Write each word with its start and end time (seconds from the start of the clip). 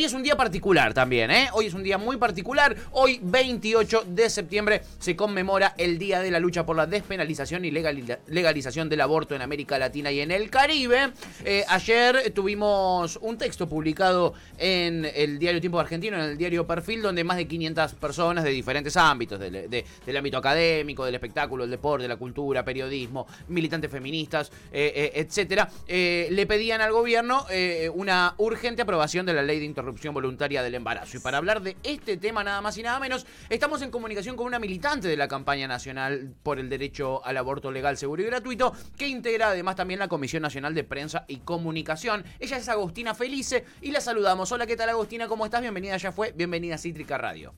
hoy 0.00 0.06
es 0.06 0.14
un 0.14 0.22
día 0.22 0.34
particular 0.34 0.94
también, 0.94 1.30
¿eh? 1.30 1.50
Hoy 1.52 1.66
es 1.66 1.74
un 1.74 1.82
día 1.82 1.98
muy 1.98 2.16
particular. 2.16 2.74
Hoy, 2.92 3.20
28 3.22 4.04
de 4.06 4.30
septiembre, 4.30 4.80
se 4.98 5.14
conmemora 5.14 5.74
el 5.76 5.98
Día 5.98 6.22
de 6.22 6.30
la 6.30 6.40
Lucha 6.40 6.64
por 6.64 6.74
la 6.74 6.86
Despenalización 6.86 7.66
y 7.66 7.70
Legalización 7.70 8.88
del 8.88 9.02
Aborto 9.02 9.34
en 9.34 9.42
América 9.42 9.78
Latina 9.78 10.10
y 10.10 10.20
en 10.20 10.30
el 10.30 10.48
Caribe. 10.48 11.12
Eh, 11.44 11.66
ayer 11.68 12.32
tuvimos 12.34 13.18
un 13.20 13.36
texto 13.36 13.68
publicado 13.68 14.32
en 14.56 15.04
el 15.04 15.38
diario 15.38 15.60
Tiempo 15.60 15.78
Argentino, 15.78 16.16
en 16.16 16.30
el 16.30 16.38
diario 16.38 16.66
Perfil, 16.66 17.02
donde 17.02 17.22
más 17.22 17.36
de 17.36 17.46
500 17.46 17.92
personas 17.96 18.42
de 18.42 18.50
diferentes 18.52 18.96
ámbitos, 18.96 19.38
del 19.38 20.16
ámbito 20.16 20.38
académico, 20.38 21.04
del 21.04 21.16
espectáculo, 21.16 21.64
del 21.64 21.72
deporte, 21.72 22.04
de 22.04 22.08
la 22.08 22.16
cultura, 22.16 22.64
periodismo, 22.64 23.26
militantes 23.48 23.90
feministas, 23.90 24.50
eh, 24.72 24.92
eh, 24.94 25.12
etcétera, 25.16 25.68
le 25.86 26.46
pedían 26.46 26.80
al 26.80 26.90
gobierno 26.90 27.44
una 27.92 28.32
urgente 28.38 28.80
aprobación 28.80 29.26
de 29.26 29.34
la 29.34 29.42
ley 29.42 29.58
de 29.58 29.66
interrupción 29.66 29.89
voluntaria 30.14 30.62
del 30.62 30.74
embarazo. 30.74 31.16
Y 31.16 31.20
para 31.20 31.38
hablar 31.38 31.62
de 31.62 31.76
este 31.82 32.16
tema 32.16 32.44
nada 32.44 32.60
más 32.60 32.76
y 32.78 32.82
nada 32.82 32.98
menos, 33.00 33.26
estamos 33.48 33.82
en 33.82 33.90
comunicación 33.90 34.36
con 34.36 34.46
una 34.46 34.58
militante 34.58 35.08
de 35.08 35.16
la 35.16 35.28
campaña 35.28 35.68
nacional 35.68 36.34
por 36.42 36.58
el 36.58 36.68
derecho 36.68 37.24
al 37.24 37.36
aborto 37.36 37.70
legal, 37.70 37.96
seguro 37.96 38.22
y 38.22 38.26
gratuito, 38.26 38.72
que 38.96 39.08
integra 39.08 39.50
además 39.50 39.76
también 39.76 40.00
la 40.00 40.08
Comisión 40.08 40.42
Nacional 40.42 40.74
de 40.74 40.84
Prensa 40.84 41.24
y 41.28 41.38
Comunicación. 41.38 42.24
Ella 42.38 42.56
es 42.56 42.68
Agostina 42.68 43.14
Felice 43.14 43.64
y 43.80 43.90
la 43.90 44.00
saludamos. 44.00 44.50
Hola, 44.52 44.66
¿qué 44.66 44.76
tal 44.76 44.88
Agostina? 44.88 45.28
¿Cómo 45.28 45.44
estás? 45.44 45.60
Bienvenida, 45.60 45.96
ya 45.96 46.12
fue. 46.12 46.32
Bienvenida 46.32 46.74
a 46.74 46.78
Cítrica 46.78 47.18
Radio. 47.18 47.54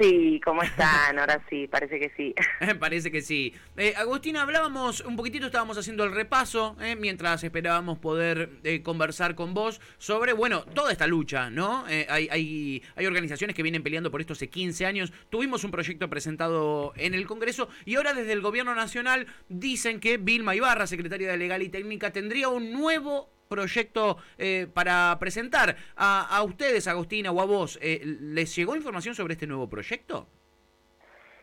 Sí, 0.00 0.40
¿cómo 0.42 0.62
están? 0.62 1.18
Ahora 1.18 1.44
sí, 1.50 1.68
parece 1.68 2.00
que 2.00 2.10
sí. 2.16 2.34
parece 2.80 3.10
que 3.10 3.20
sí. 3.20 3.52
Eh, 3.76 3.92
Agustina, 3.98 4.40
hablábamos 4.40 5.02
un 5.02 5.14
poquitito, 5.14 5.44
estábamos 5.44 5.76
haciendo 5.76 6.04
el 6.04 6.12
repaso, 6.12 6.74
eh, 6.80 6.96
mientras 6.96 7.44
esperábamos 7.44 7.98
poder 7.98 8.48
eh, 8.64 8.82
conversar 8.82 9.34
con 9.34 9.52
vos 9.52 9.78
sobre, 9.98 10.32
bueno, 10.32 10.62
toda 10.62 10.90
esta 10.90 11.06
lucha, 11.06 11.50
¿no? 11.50 11.86
Eh, 11.86 12.06
hay, 12.08 12.28
hay, 12.30 12.82
hay 12.96 13.06
organizaciones 13.06 13.54
que 13.54 13.62
vienen 13.62 13.82
peleando 13.82 14.10
por 14.10 14.22
esto 14.22 14.32
hace 14.32 14.48
15 14.48 14.86
años. 14.86 15.12
Tuvimos 15.28 15.64
un 15.64 15.70
proyecto 15.70 16.08
presentado 16.08 16.94
en 16.96 17.12
el 17.12 17.26
Congreso 17.26 17.68
y 17.84 17.96
ahora 17.96 18.14
desde 18.14 18.32
el 18.32 18.40
Gobierno 18.40 18.74
Nacional 18.74 19.26
dicen 19.50 20.00
que 20.00 20.16
Vilma 20.16 20.54
Ibarra, 20.54 20.86
secretaria 20.86 21.30
de 21.30 21.36
Legal 21.36 21.60
y 21.62 21.68
Técnica, 21.68 22.10
tendría 22.10 22.48
un 22.48 22.72
nuevo 22.72 23.28
proyecto 23.50 24.16
eh, 24.38 24.66
para 24.72 25.16
presentar. 25.20 25.76
A, 25.96 26.42
ustedes, 26.42 26.86
Agustina, 26.86 27.32
o 27.32 27.40
a 27.40 27.44
vos, 27.44 27.78
eh, 27.82 28.00
¿les 28.04 28.54
llegó 28.56 28.76
información 28.76 29.14
sobre 29.14 29.34
este 29.34 29.46
nuevo 29.46 29.68
proyecto? 29.68 30.26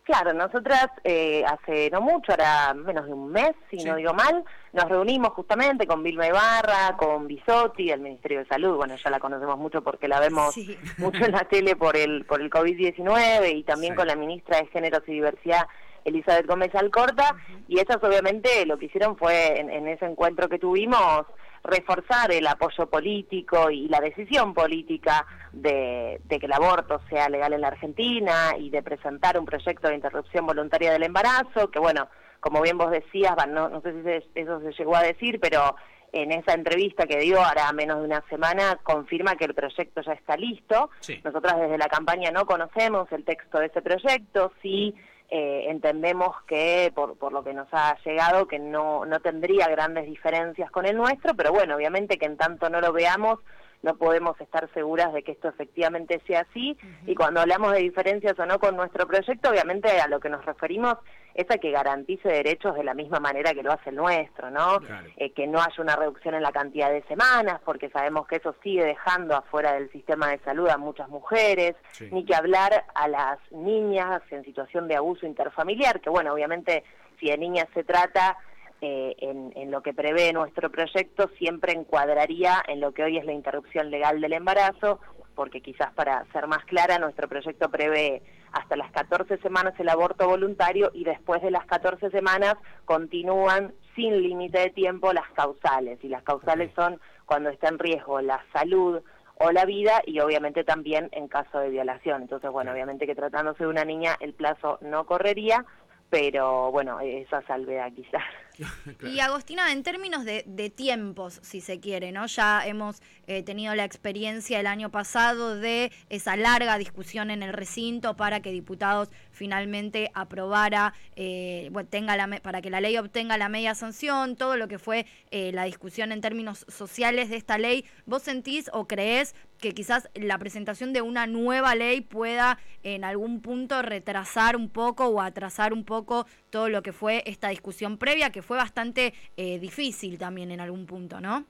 Claro, 0.04 0.32
nosotras 0.32 0.88
eh, 1.04 1.44
hace 1.46 1.90
no 1.92 2.00
mucho, 2.00 2.32
ahora 2.32 2.74
menos 2.74 3.08
de 3.08 3.14
un 3.14 3.30
mes, 3.30 3.52
si 3.70 3.84
no 3.84 3.98
digo 3.98 4.14
mal, 4.14 4.42
nos 4.72 4.86
reunimos 4.86 5.34
justamente 5.34 5.86
con 5.86 6.02
Vilma 6.02 6.26
Ibarra, 6.26 6.96
con 6.96 7.28
Bisotti, 7.28 7.90
del 7.90 8.00
Ministerio 8.00 8.40
de 8.40 8.46
Salud, 8.46 8.78
bueno, 8.78 8.96
ya 8.96 9.10
la 9.10 9.20
conocemos 9.20 9.58
mucho 9.58 9.84
porque 9.84 10.08
la 10.08 10.22
vemos 10.22 10.56
mucho 10.98 11.26
en 11.26 11.34
la 11.34 11.44
tele 11.44 11.76
por 11.76 11.98
el, 11.98 12.24
por 12.24 12.42
el 12.42 12.50
COVID-19 12.50 13.54
y 13.54 13.64
también 13.64 13.96
con 13.96 14.08
la 14.08 14.16
ministra 14.16 14.60
de 14.60 14.68
Géneros 14.68 15.04
y 15.08 15.12
Diversidad, 15.12 15.68
Elizabeth 16.08 16.48
Gómez 16.48 16.74
Alcorta, 16.76 17.36
y 17.68 17.80
ellas 17.80 17.98
obviamente 18.02 18.66
lo 18.66 18.78
que 18.78 18.86
hicieron 18.86 19.18
fue 19.18 19.60
en 19.60 19.88
ese 19.88 20.06
encuentro 20.06 20.50
que 20.50 20.60
tuvimos 20.60 21.26
reforzar 21.68 22.32
el 22.32 22.48
apoyo 22.48 22.88
político 22.88 23.70
y 23.70 23.88
la 23.90 24.00
decisión 24.00 24.54
política 24.54 25.26
de, 25.52 26.22
que 26.30 26.46
el 26.46 26.54
aborto 26.54 27.02
sea 27.10 27.30
legal 27.30 27.54
en 27.54 27.62
la 27.62 27.68
Argentina 27.68 28.56
y 28.58 28.70
de 28.70 28.82
presentar 28.82 29.38
un 29.38 29.46
proyecto 29.46 29.90
de 29.90 29.96
interrupción 29.96 30.46
voluntaria 30.46 30.92
del 30.92 31.04
embarazo, 31.04 31.70
que 31.70 31.80
bueno, 31.80 32.08
como 32.40 32.62
bien 32.62 32.78
vos 32.78 32.92
decías, 32.92 33.36
no, 33.50 33.68
no 33.70 33.82
sé 33.82 33.92
si 34.02 34.40
eso 34.40 34.62
se 34.62 34.72
llegó 34.72 34.96
a 34.96 35.04
decir, 35.04 35.40
pero 35.42 35.76
en 36.14 36.32
esa 36.32 36.54
entrevista 36.54 37.06
que 37.06 37.20
dio 37.20 37.44
ahora 37.44 37.72
menos 37.74 38.00
de 38.00 38.06
una 38.06 38.24
semana 38.30 38.80
confirma 38.82 39.36
que 39.36 39.46
el 39.46 39.54
proyecto 39.54 40.02
ya 40.02 40.14
está 40.14 40.38
listo. 40.38 40.90
Nosotras 41.24 41.60
desde 41.60 41.78
la 41.78 41.88
campaña 41.88 42.32
no 42.32 42.46
conocemos 42.46 43.12
el 43.12 43.26
texto 43.26 43.60
de 43.60 43.66
ese 43.66 43.82
proyecto, 43.82 44.54
sí 44.62 44.96
eh, 45.30 45.66
entendemos 45.68 46.36
que, 46.48 46.92
por, 46.96 47.18
por 47.18 47.34
lo 47.34 47.44
que 47.44 47.54
nos 47.54 47.68
ha 47.74 47.98
llegado, 48.06 48.48
que 48.48 48.60
no, 48.60 49.06
no 49.06 49.20
tendría 49.20 49.68
grandes 49.68 50.06
diferencias 50.06 50.72
con 50.72 50.86
el 50.86 50.96
nuestro, 50.96 51.36
pero 51.36 51.52
bueno, 51.52 51.76
obviamente 51.76 52.18
que 52.18 52.26
en 52.26 52.38
tanto 52.38 52.70
no 52.70 52.80
lo 52.80 52.94
veamos, 52.94 53.40
no 53.84 53.96
podemos 53.96 54.40
estar 54.42 54.70
seguras 54.74 55.14
de 55.14 55.24
que 55.24 55.32
esto 55.32 55.48
efectivamente 55.48 56.22
sea 56.26 56.42
así. 56.50 56.78
Y 57.06 57.16
cuando 57.16 57.42
hablamos 57.42 57.74
de 57.74 57.80
diferencias 57.80 58.38
o 58.40 58.46
no 58.46 58.60
con 58.60 58.76
nuestro 58.76 59.08
proyecto, 59.08 59.50
obviamente 59.50 59.90
a 60.00 60.08
lo 60.08 60.20
que 60.20 60.30
nos 60.30 60.44
referimos 60.46 60.98
es 61.34 61.50
a 61.52 61.60
que 61.60 61.70
garantice 61.70 62.28
derechos 62.28 62.76
de 62.76 62.84
la 62.84 62.96
misma 62.96 63.20
manera 63.20 63.54
que 63.54 63.62
lo 63.62 63.72
hace 63.72 63.92
el 63.92 63.96
nuestro, 63.96 64.50
¿no? 64.50 64.80
Eh, 65.18 65.32
que 65.34 65.46
no 65.46 65.62
haya 65.62 65.82
una 65.82 65.96
reducción 65.96 66.34
en 66.34 66.42
la 66.42 66.52
cantidad 66.52 66.90
de 66.90 67.04
semanas, 67.04 67.62
porque 67.64 67.90
sabemos 67.90 68.28
que 68.28 68.38
eso 68.38 68.56
sigue 68.64 68.84
dejando 68.84 69.36
afuera 69.36 69.74
del 69.74 69.92
sistema 69.92 70.30
de 70.30 70.40
salud 70.40 70.68
a 70.68 70.78
muchas 70.78 71.10
mujeres, 71.10 71.76
ni 72.12 72.26
que 72.26 72.34
hablar 72.34 72.86
a 72.96 73.08
las 73.08 73.38
niñas 73.52 74.22
en 74.32 74.44
situación 74.44 74.88
de 74.88 74.96
abuso 74.96 75.28
interfamiliar, 75.28 76.02
que 76.02 76.10
bueno, 76.10 76.34
obviamente 76.34 76.84
si 77.20 77.28
de 77.28 77.38
niñas 77.38 77.68
se 77.74 77.84
trata, 77.84 78.38
eh, 78.82 79.16
en, 79.20 79.72
lo 79.72 79.82
que 79.82 79.94
prevé 79.94 80.32
nuestro 80.34 80.70
proyecto 80.70 81.30
siempre 81.38 81.74
encuadraría 81.74 82.64
en 82.68 82.80
lo 82.80 82.94
que 82.94 83.04
hoy 83.04 83.18
es 83.18 83.26
la 83.26 83.34
interrupción 83.34 83.90
legal 83.90 84.22
del 84.22 84.34
embarazo, 84.34 85.00
porque 85.36 85.62
quizás 85.62 85.92
para 85.94 86.26
ser 86.32 86.48
más 86.48 86.64
clara, 86.66 87.00
nuestro 87.00 87.28
proyecto 87.28 87.70
prevé 87.70 88.22
hasta 88.52 88.76
las 88.76 88.92
14 88.92 89.38
semanas 89.40 89.74
el 89.80 89.90
aborto 89.90 90.28
voluntario 90.28 90.92
y 90.94 91.04
después 91.04 91.42
de 91.42 91.52
las 91.52 91.66
14 91.66 92.10
semanas 92.12 92.56
continúan 92.86 93.74
sin 93.96 94.22
límite 94.22 94.60
de 94.60 94.70
tiempo 94.70 95.12
las 95.12 95.30
causales. 95.32 96.00
Y 96.04 96.08
las 96.08 96.24
causales 96.24 96.72
son 96.76 97.00
cuando 97.26 97.50
está 97.50 97.70
en 97.70 97.80
riesgo 97.80 98.22
la 98.22 98.44
salud 98.54 99.02
o 99.40 99.52
la 99.52 99.66
vida 99.66 100.02
y 100.06 100.20
obviamente 100.20 100.64
también 100.64 101.10
en 101.12 101.28
caso 101.28 101.60
de 101.60 101.70
violación. 101.70 102.24
Entonces, 102.24 102.50
bueno, 102.52 102.72
obviamente 102.72 103.06
que 103.06 103.16
tratándose 103.16 103.64
de 103.64 103.70
una 103.70 103.86
niña 103.86 104.16
el 104.20 104.34
plazo 104.34 104.78
no 104.82 105.06
correría, 105.06 105.66
pero 106.10 106.72
bueno, 106.72 107.00
esa 107.00 107.42
salvedad 107.44 107.92
quizás. 107.94 108.24
Y 109.04 109.20
Agostina, 109.20 109.72
en 109.72 109.84
términos 109.84 110.26
de, 110.26 110.74
tiempos, 110.76 111.40
si 111.44 111.62
se 111.62 111.80
quiere, 111.80 112.12
¿no? 112.12 112.26
Ya 112.28 112.66
hemos 112.66 113.02
eh, 113.28 113.44
tenido 113.44 113.76
la 113.76 113.86
experiencia 113.86 114.60
el 114.60 114.68
año 114.68 114.90
pasado 114.92 115.56
de 115.56 115.92
esa 116.10 116.36
larga 116.36 116.78
discusión 116.78 117.32
en 117.32 117.44
el 117.44 117.54
recinto 117.54 118.16
para 118.16 118.42
que 118.42 118.52
diputados 118.52 119.10
finalmente 119.32 120.12
aprobara, 120.14 120.94
eh, 121.16 121.72
tenga 121.90 122.18
para 122.42 122.62
que 122.62 122.70
la 122.70 122.82
ley 122.82 122.98
obtenga 122.98 123.38
la 123.38 123.50
media 123.50 123.76
sanción, 123.76 124.36
todo 124.36 124.58
lo 124.58 124.68
que 124.68 124.80
fue 124.80 125.06
eh, 125.32 125.52
la 125.52 125.64
discusión 125.64 126.12
en 126.12 126.22
términos 126.22 126.66
sociales 126.68 127.30
de 127.30 127.38
esta 127.38 127.58
ley. 127.58 127.86
¿Vos 128.06 128.24
sentís 128.24 128.70
o 128.74 128.88
creés 128.88 129.36
que 129.60 129.74
quizás 129.74 130.10
la 130.14 130.38
presentación 130.38 130.94
de 130.94 131.02
una 131.02 131.28
nueva 131.28 131.76
ley 131.76 132.02
pueda 132.02 132.60
en 132.84 133.04
algún 133.04 133.42
punto 133.42 133.82
retrasar 133.82 134.56
un 134.56 134.70
poco 134.70 135.08
o 135.08 135.22
atrasar 135.22 135.74
un 135.74 135.84
poco 135.84 136.28
todo 136.58 136.70
lo 136.70 136.82
que 136.82 136.92
fue 136.92 137.22
esta 137.28 137.50
discusión 137.50 138.00
previa, 138.00 138.32
que 138.32 138.42
fue 138.42 138.58
bastante 138.58 139.14
eh, 139.38 139.60
difícil 139.60 140.18
también 140.18 140.50
en 140.50 140.60
algún 140.60 140.88
punto, 140.88 141.22
¿no? 141.22 141.46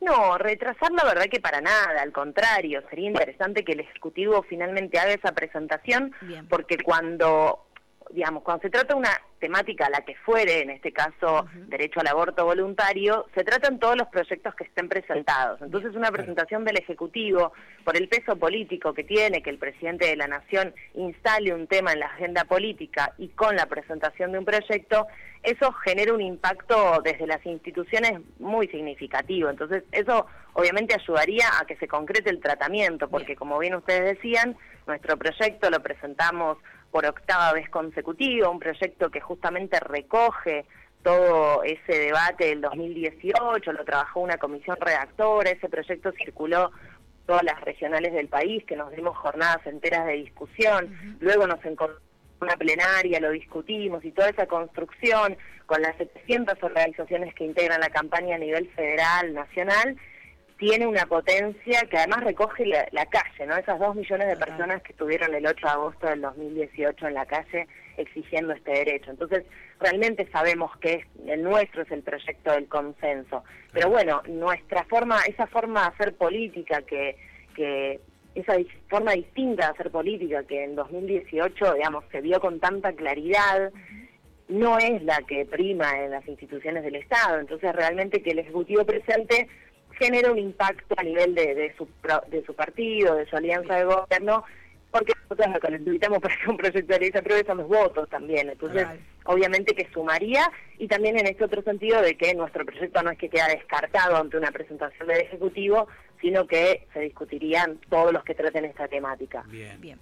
No, 0.00 0.38
retrasar 0.38 0.92
la 0.92 1.02
verdad 1.02 1.24
que 1.28 1.40
para 1.40 1.60
nada, 1.60 2.00
al 2.00 2.12
contrario, 2.12 2.80
sería 2.90 3.08
interesante 3.08 3.64
que 3.64 3.72
el 3.72 3.80
Ejecutivo 3.80 4.44
finalmente 4.48 5.00
haga 5.00 5.14
esa 5.14 5.32
presentación, 5.32 6.14
porque 6.48 6.78
cuando 6.78 7.66
digamos, 8.10 8.42
cuando 8.42 8.62
se 8.62 8.70
trata 8.70 8.94
de 8.94 9.00
una 9.00 9.20
temática, 9.38 9.88
la 9.88 10.00
que 10.00 10.16
fuere, 10.16 10.62
en 10.62 10.70
este 10.70 10.92
caso 10.92 11.46
derecho 11.68 12.00
al 12.00 12.08
aborto 12.08 12.44
voluntario, 12.44 13.26
se 13.34 13.44
tratan 13.44 13.78
todos 13.78 13.96
los 13.96 14.08
proyectos 14.08 14.54
que 14.54 14.64
estén 14.64 14.88
presentados. 14.88 15.60
Entonces 15.62 15.94
una 15.94 16.10
presentación 16.10 16.64
del 16.64 16.78
Ejecutivo, 16.78 17.52
por 17.84 17.96
el 17.96 18.08
peso 18.08 18.36
político 18.36 18.94
que 18.94 19.04
tiene, 19.04 19.42
que 19.42 19.50
el 19.50 19.58
presidente 19.58 20.06
de 20.06 20.16
la 20.16 20.26
Nación 20.26 20.74
instale 20.94 21.54
un 21.54 21.66
tema 21.66 21.92
en 21.92 22.00
la 22.00 22.06
agenda 22.06 22.44
política 22.44 23.12
y 23.18 23.28
con 23.28 23.54
la 23.54 23.66
presentación 23.66 24.32
de 24.32 24.38
un 24.38 24.44
proyecto, 24.44 25.06
eso 25.42 25.72
genera 25.84 26.12
un 26.12 26.20
impacto 26.20 27.00
desde 27.04 27.26
las 27.26 27.44
instituciones 27.46 28.20
muy 28.38 28.66
significativo. 28.68 29.48
Entonces 29.48 29.84
eso 29.92 30.26
obviamente 30.54 30.94
ayudaría 30.94 31.46
a 31.60 31.64
que 31.64 31.76
se 31.76 31.86
concrete 31.86 32.30
el 32.30 32.40
tratamiento, 32.40 33.08
porque 33.08 33.36
como 33.36 33.58
bien 33.58 33.76
ustedes 33.76 34.16
decían, 34.16 34.56
nuestro 34.86 35.16
proyecto 35.16 35.70
lo 35.70 35.80
presentamos 35.80 36.58
por 36.90 37.06
octava 37.06 37.52
vez 37.52 37.68
consecutiva, 37.68 38.48
un 38.48 38.58
proyecto 38.58 39.10
que 39.10 39.20
justamente 39.20 39.78
recoge 39.80 40.64
todo 41.02 41.62
ese 41.62 41.98
debate 41.98 42.46
del 42.46 42.60
2018, 42.60 43.72
lo 43.72 43.84
trabajó 43.84 44.20
una 44.20 44.36
comisión 44.36 44.76
redactora, 44.80 45.50
ese 45.50 45.68
proyecto 45.68 46.12
circuló 46.12 46.70
todas 47.26 47.42
las 47.44 47.60
regionales 47.60 48.12
del 48.12 48.28
país, 48.28 48.64
que 48.64 48.76
nos 48.76 48.90
dimos 48.92 49.16
jornadas 49.16 49.64
enteras 49.66 50.06
de 50.06 50.14
discusión, 50.14 51.16
luego 51.20 51.46
nos 51.46 51.64
encontramos 51.64 52.02
una 52.40 52.56
plenaria, 52.56 53.20
lo 53.20 53.30
discutimos 53.30 54.04
y 54.04 54.12
toda 54.12 54.30
esa 54.30 54.46
construcción 54.46 55.36
con 55.66 55.82
las 55.82 55.96
700 55.96 56.62
organizaciones 56.62 57.34
que 57.34 57.44
integran 57.44 57.80
la 57.80 57.90
campaña 57.90 58.36
a 58.36 58.38
nivel 58.38 58.68
federal, 58.70 59.34
nacional, 59.34 59.96
tiene 60.58 60.86
una 60.86 61.06
potencia 61.06 61.82
que 61.88 61.96
además 61.96 62.24
recoge 62.24 62.66
la, 62.66 63.06
calle, 63.06 63.46
¿no? 63.46 63.56
Esas 63.56 63.78
dos 63.78 63.94
millones 63.94 64.26
de 64.26 64.36
personas 64.36 64.82
que 64.82 64.90
estuvieron 64.92 65.32
el 65.32 65.46
8 65.46 65.56
de 65.64 65.72
agosto 65.72 66.06
del 66.08 66.20
2018 66.20 67.06
en 67.06 67.14
la 67.14 67.26
calle 67.26 67.68
exigiendo 67.96 68.52
este 68.52 68.72
derecho. 68.72 69.12
Entonces, 69.12 69.44
realmente 69.78 70.28
sabemos 70.32 70.76
que 70.78 71.04
el 71.26 71.44
nuestro 71.44 71.82
es 71.82 71.90
el 71.92 72.02
proyecto 72.02 72.52
del 72.52 72.66
consenso. 72.66 73.44
Pero 73.72 73.88
bueno, 73.88 74.20
nuestra 74.26 74.84
forma, 74.84 75.20
esa 75.28 75.46
forma 75.46 75.82
de 75.82 75.88
hacer 75.88 76.16
política 76.16 76.82
que, 76.82 77.16
que 77.54 78.00
esa 78.34 78.54
forma 78.88 79.12
distinta 79.12 79.66
de 79.66 79.72
hacer 79.72 79.90
política 79.92 80.42
que 80.42 80.64
en 80.64 80.74
2018, 80.74 81.74
digamos, 81.74 82.04
se 82.10 82.20
vio 82.20 82.40
con 82.40 82.58
tanta 82.58 82.92
claridad, 82.94 83.70
no 84.48 84.78
es 84.78 85.02
la 85.04 85.18
que 85.18 85.44
prima 85.44 86.02
en 86.02 86.10
las 86.10 86.26
instituciones 86.26 86.82
del 86.82 86.96
Estado. 86.96 87.38
Entonces, 87.38 87.72
realmente 87.74 88.22
que 88.22 88.30
el 88.30 88.40
Ejecutivo 88.40 88.84
presente 88.84 89.48
genera 89.98 90.30
un 90.30 90.38
impacto 90.38 90.94
a 90.96 91.02
nivel 91.02 91.34
de, 91.34 91.54
de, 91.54 91.74
su, 91.76 91.88
de 92.28 92.44
su 92.44 92.54
partido, 92.54 93.16
de 93.16 93.26
su 93.26 93.36
alianza 93.36 93.76
de 93.76 93.84
gobierno, 93.84 94.44
porque 94.90 95.12
nosotros 95.22 95.54
lo 95.54 95.60
que 95.60 95.70
necesitamos 95.70 96.18
para 96.22 96.36
que 96.36 96.50
un 96.50 96.56
proyecto 96.56 96.92
de 96.92 97.00
ley 97.00 97.10
se 97.10 97.18
apruebe 97.18 97.44
son 97.46 97.58
los 97.58 97.68
votos 97.68 98.08
también. 98.08 98.48
Entonces, 98.48 98.86
obviamente 99.24 99.74
que 99.74 99.88
sumaría, 99.92 100.50
y 100.78 100.88
también 100.88 101.18
en 101.18 101.26
este 101.26 101.44
otro 101.44 101.62
sentido 101.62 102.00
de 102.00 102.16
que 102.16 102.34
nuestro 102.34 102.64
proyecto 102.64 103.02
no 103.02 103.10
es 103.10 103.18
que 103.18 103.28
queda 103.28 103.48
descartado 103.48 104.16
ante 104.16 104.36
una 104.36 104.50
presentación 104.50 105.08
del 105.08 105.20
Ejecutivo, 105.20 105.88
sino 106.20 106.46
que 106.46 106.86
se 106.92 107.00
discutirían 107.00 107.78
todos 107.88 108.12
los 108.12 108.24
que 108.24 108.34
traten 108.34 108.64
esta 108.64 108.88
temática. 108.88 109.44
Bien, 109.48 109.80
bien. 109.80 109.98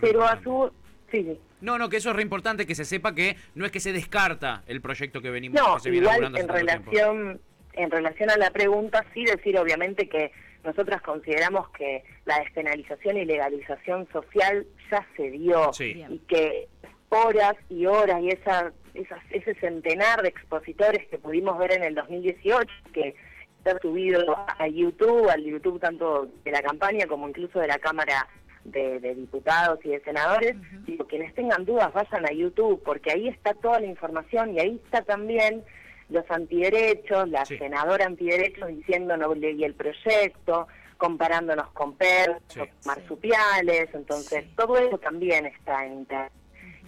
Pero 0.00 0.24
a 0.24 0.42
su... 0.42 0.70
Sí, 1.10 1.22
sí. 1.22 1.38
No, 1.60 1.78
no, 1.78 1.88
que 1.88 1.98
eso 1.98 2.10
es 2.10 2.16
re 2.16 2.22
importante 2.22 2.66
que 2.66 2.74
se 2.74 2.84
sepa 2.84 3.14
que 3.14 3.36
no 3.54 3.64
es 3.64 3.70
que 3.70 3.78
se 3.78 3.92
descarta 3.92 4.64
el 4.66 4.80
proyecto 4.80 5.20
que 5.20 5.30
venimos 5.30 5.60
no, 5.60 5.74
que 5.76 5.82
se 5.82 5.90
viene 5.90 6.08
igual 6.12 6.36
en 6.36 6.48
relación 6.48 7.40
en 7.76 7.90
relación 7.90 8.30
a 8.30 8.36
la 8.36 8.50
pregunta 8.50 9.04
sí 9.14 9.24
decir 9.24 9.58
obviamente 9.58 10.08
que 10.08 10.32
nosotras 10.64 11.02
consideramos 11.02 11.68
que 11.70 12.04
la 12.24 12.38
despenalización 12.38 13.18
y 13.18 13.24
legalización 13.24 14.08
social 14.12 14.66
ya 14.90 15.06
se 15.16 15.30
dio 15.30 15.70
y 15.78 16.18
que 16.26 16.68
horas 17.10 17.54
y 17.68 17.86
horas 17.86 18.20
y 18.22 18.30
esa, 18.30 18.72
ese 19.30 19.54
centenar 19.56 20.22
de 20.22 20.28
expositores 20.28 21.06
que 21.08 21.18
pudimos 21.18 21.58
ver 21.58 21.72
en 21.72 21.84
el 21.84 21.94
2018 21.94 22.66
que 22.92 23.14
ha 23.66 23.78
subido 23.80 24.36
a 24.36 24.68
YouTube, 24.68 25.28
al 25.28 25.42
YouTube 25.42 25.80
tanto 25.80 26.28
de 26.44 26.50
la 26.50 26.62
campaña 26.62 27.06
como 27.06 27.28
incluso 27.28 27.58
de 27.60 27.68
la 27.68 27.78
Cámara 27.78 28.26
de, 28.64 29.14
Diputados 29.14 29.78
y 29.84 29.90
de 29.90 30.00
Senadores, 30.00 30.56
digo, 30.86 31.06
quienes 31.06 31.34
tengan 31.34 31.64
dudas 31.64 31.92
vayan 31.92 32.26
a 32.26 32.32
YouTube 32.32 32.82
porque 32.82 33.12
ahí 33.12 33.28
está 33.28 33.54
toda 33.54 33.80
la 33.80 33.86
información 33.86 34.54
y 34.54 34.60
ahí 34.60 34.80
está 34.84 35.02
también 35.02 35.62
los 36.14 36.30
antiderechos, 36.30 37.28
la 37.28 37.44
senadora 37.44 38.06
antiderechos 38.06 38.68
diciendo 38.68 39.16
no 39.16 39.34
leí 39.34 39.64
el 39.64 39.74
proyecto, 39.74 40.68
comparándonos 40.96 41.70
con 41.72 41.94
perros, 41.96 42.40
marsupiales, 42.86 43.88
entonces 43.92 44.46
todo 44.56 44.78
eso 44.78 44.96
también 44.98 45.44
está 45.46 45.84
en 45.84 45.94
Internet. 45.94 46.32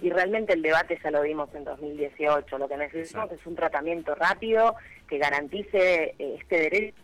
Y 0.01 0.11
realmente 0.11 0.53
el 0.53 0.63
debate 0.63 0.99
ya 1.03 1.11
lo 1.11 1.23
vimos 1.23 1.49
en 1.55 1.65
2018, 1.65 2.59
lo 2.59 2.69
que 2.69 2.77
necesitamos 2.77 3.33
es 3.33 3.45
un 3.47 3.57
tratamiento 3.57 4.15
rápido 4.15 4.75
que 5.09 5.19
garantice 5.19 6.15
eh, 6.19 6.37
este 6.41 6.61
derecho 6.61 7.03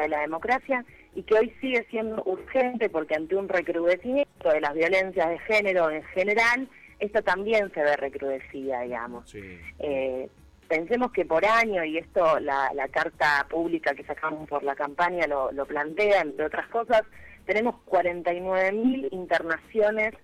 de 0.00 0.08
la 0.08 0.20
democracia 0.20 0.84
y 1.14 1.22
que 1.22 1.34
hoy 1.34 1.54
sigue 1.60 1.86
siendo 1.90 2.22
urgente 2.24 2.88
porque 2.88 3.14
ante 3.14 3.36
un 3.36 3.48
recrudecimiento 3.48 4.50
de 4.50 4.60
las 4.60 4.74
violencias 4.74 5.28
de 5.28 5.38
género 5.40 5.90
en 5.90 6.02
general, 6.04 6.68
esta 6.98 7.22
también 7.22 7.72
se 7.72 7.82
ve 7.82 7.96
recrudecida, 7.96 8.82
digamos. 8.82 9.34
Eh, 9.34 10.28
pensemos 10.72 11.12
que 11.12 11.26
por 11.26 11.44
año, 11.44 11.84
y 11.84 11.98
esto 11.98 12.40
la, 12.40 12.70
carta 12.90 13.46
pública 13.50 13.94
que 13.94 14.04
sacamos 14.04 14.48
por 14.48 14.62
la 14.62 14.74
campaña 14.74 15.26
lo, 15.26 15.66
plantea, 15.66 16.22
entre 16.22 16.46
otras 16.46 16.66
cosas, 16.68 17.02
tenemos 17.44 17.74
49.000 17.84 19.08
internaciones, 19.12 20.14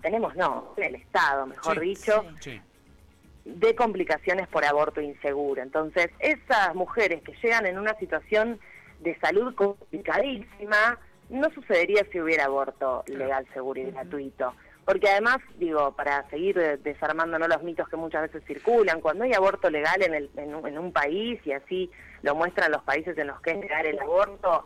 tenemos 0.00 0.36
no, 0.36 0.74
el 0.76 0.94
Estado, 0.94 1.46
mejor 1.46 1.80
dicho, 1.80 2.24
de 3.44 3.74
complicaciones 3.74 4.46
por 4.46 4.64
aborto 4.64 5.00
inseguro. 5.00 5.60
Entonces, 5.60 6.10
esas 6.20 6.72
mujeres 6.76 7.20
que 7.24 7.34
llegan 7.42 7.66
en 7.66 7.80
una 7.80 7.98
situación 7.98 8.60
de 9.00 9.18
salud 9.18 9.56
complicadísima, 9.56 11.00
no 11.30 11.50
sucedería 11.50 12.06
si 12.12 12.20
hubiera 12.20 12.44
aborto 12.44 13.02
legal, 13.08 13.44
seguro 13.52 13.80
y 13.80 13.90
gratuito. 13.90 14.54
Porque 14.88 15.06
además, 15.06 15.36
digo, 15.58 15.92
para 15.92 16.26
seguir 16.30 16.56
desarmándonos 16.82 17.46
los 17.46 17.62
mitos 17.62 17.86
que 17.90 17.98
muchas 17.98 18.22
veces 18.22 18.42
circulan, 18.46 19.02
cuando 19.02 19.24
hay 19.24 19.34
aborto 19.34 19.68
legal 19.68 20.02
en, 20.02 20.14
el, 20.14 20.30
en, 20.34 20.78
un 20.78 20.92
país, 20.94 21.38
y 21.44 21.52
así 21.52 21.90
lo 22.22 22.34
muestran 22.34 22.72
los 22.72 22.82
países 22.84 23.18
en 23.18 23.26
los 23.26 23.38
que 23.42 23.50
es 23.50 23.58
legal 23.58 23.84
el 23.84 23.98
aborto, 23.98 24.64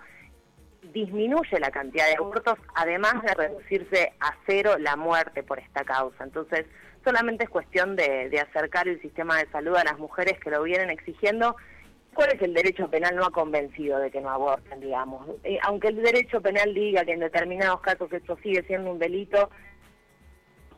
disminuye 0.92 1.58
la 1.58 1.72
cantidad 1.72 2.06
de 2.06 2.18
abortos, 2.18 2.56
además 2.76 3.20
de 3.24 3.34
reducirse 3.34 4.12
a 4.20 4.36
cero 4.46 4.76
la 4.78 4.94
muerte 4.94 5.42
por 5.42 5.58
esta 5.58 5.82
causa. 5.82 6.22
Entonces, 6.22 6.66
solamente 7.02 7.42
es 7.42 7.50
cuestión 7.50 7.96
de, 7.96 8.30
acercar 8.48 8.86
el 8.86 9.02
sistema 9.02 9.38
de 9.38 9.50
salud 9.50 9.74
a 9.74 9.82
las 9.82 9.98
mujeres 9.98 10.38
que 10.38 10.50
lo 10.52 10.62
vienen 10.62 10.90
exigiendo. 10.90 11.56
¿Cuál 12.14 12.30
es 12.36 12.42
el 12.42 12.54
derecho 12.54 12.88
penal 12.88 13.16
no 13.16 13.24
ha 13.24 13.30
convencido 13.32 13.98
de 13.98 14.12
que 14.12 14.20
no 14.20 14.30
aborten, 14.30 14.78
digamos? 14.78 15.26
Eh, 15.42 15.58
aunque 15.64 15.88
el 15.88 16.00
derecho 16.00 16.40
penal 16.40 16.74
diga 16.74 17.04
que 17.04 17.14
en 17.14 17.20
determinados 17.20 17.80
casos 17.80 18.12
esto 18.12 18.38
sigue 18.40 18.62
siendo 18.68 18.92
un 18.92 19.00
delito, 19.00 19.50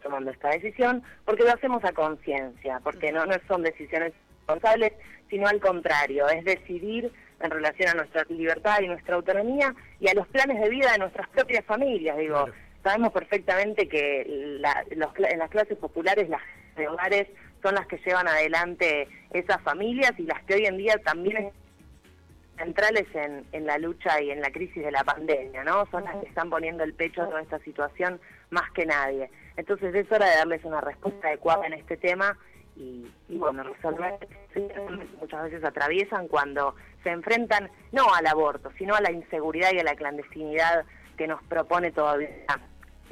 tomando 0.05 0.31
esta 0.31 0.51
decisión, 0.51 1.03
porque 1.25 1.43
lo 1.43 1.51
hacemos 1.51 1.83
a 1.85 1.93
conciencia, 1.93 2.81
porque 2.85 3.11
no, 3.11 3.27
no 3.27 3.35
son 3.49 3.63
decisiones 3.63 4.13
responsables, 4.39 4.93
sino 5.31 5.49
al 5.49 5.59
contrario, 5.61 6.29
es 6.29 6.45
decidir 6.45 7.11
en 7.41 7.51
relación 7.51 7.89
a 7.89 7.95
nuestra 7.95 8.25
libertad 8.29 8.81
y 8.83 8.87
nuestra 8.87 9.17
autonomía 9.17 9.75
y 9.99 10.09
a 10.09 10.15
los 10.15 10.29
planes 10.29 10.61
de 10.61 10.69
vida 10.69 10.93
de 10.93 10.99
nuestras 10.99 11.29
propias 11.31 11.65
familias. 11.65 12.17
Digo, 12.19 12.47
sabemos 12.85 13.13
perfectamente 13.13 13.89
que 13.89 14.23
en 14.23 15.39
las 15.39 15.51
clases 15.51 15.77
populares 15.79 16.29
las 16.29 16.43
de 16.77 16.87
hogares 16.87 17.27
son 17.63 17.75
las 17.75 17.87
que 17.87 17.99
llevan 18.05 18.29
adelante 18.29 19.09
esas 19.33 19.61
familias 19.63 20.13
y 20.19 20.25
las 20.25 20.43
que 20.45 20.55
hoy 20.55 20.67
en 20.67 20.77
día 20.77 20.99
también 20.99 21.51
centrales 22.59 23.07
en, 23.15 23.45
en 23.53 23.67
la 23.67 23.79
lucha 23.79 24.21
y 24.21 24.31
en 24.31 24.41
la 24.41 24.51
crisis 24.51 24.85
de 24.85 24.93
la 24.93 25.03
pandemia, 25.03 25.65
¿no? 25.65 25.87
Son 25.91 26.05
las 26.05 26.17
que 26.17 26.29
están 26.29 26.51
poniendo 26.51 26.85
el 26.85 26.95
pecho 26.95 27.23
a 27.23 27.29
toda 27.29 27.43
esta 27.43 27.59
situación 27.61 28.21
más 28.51 28.71
que 28.73 28.87
nadie. 28.87 29.31
Entonces 29.57 29.95
es 29.95 30.11
hora 30.11 30.29
de 30.29 30.37
darles 30.37 30.65
una 30.65 30.81
respuesta 30.81 31.29
adecuada 31.29 31.67
en 31.67 31.75
este 31.75 31.97
tema 31.97 32.37
y, 32.77 33.07
bueno, 33.29 33.63
resolver 33.63 34.19
muchas 35.21 35.45
veces 35.45 35.65
atraviesan 35.65 36.27
cuando 36.29 36.75
se 37.03 37.11
enfrentan 37.11 37.71
no 37.93 38.13
al 38.15 38.27
aborto, 38.27 38.71
sino 38.79 38.95
a 38.95 39.01
la 39.01 39.13
inseguridad 39.13 39.71
y 39.73 39.79
a 39.79 39.85
la 39.85 39.95
clandestinidad 39.95 40.85
que 41.17 41.29
nos 41.29 41.43
propone 41.45 41.93
todavía 41.93 42.29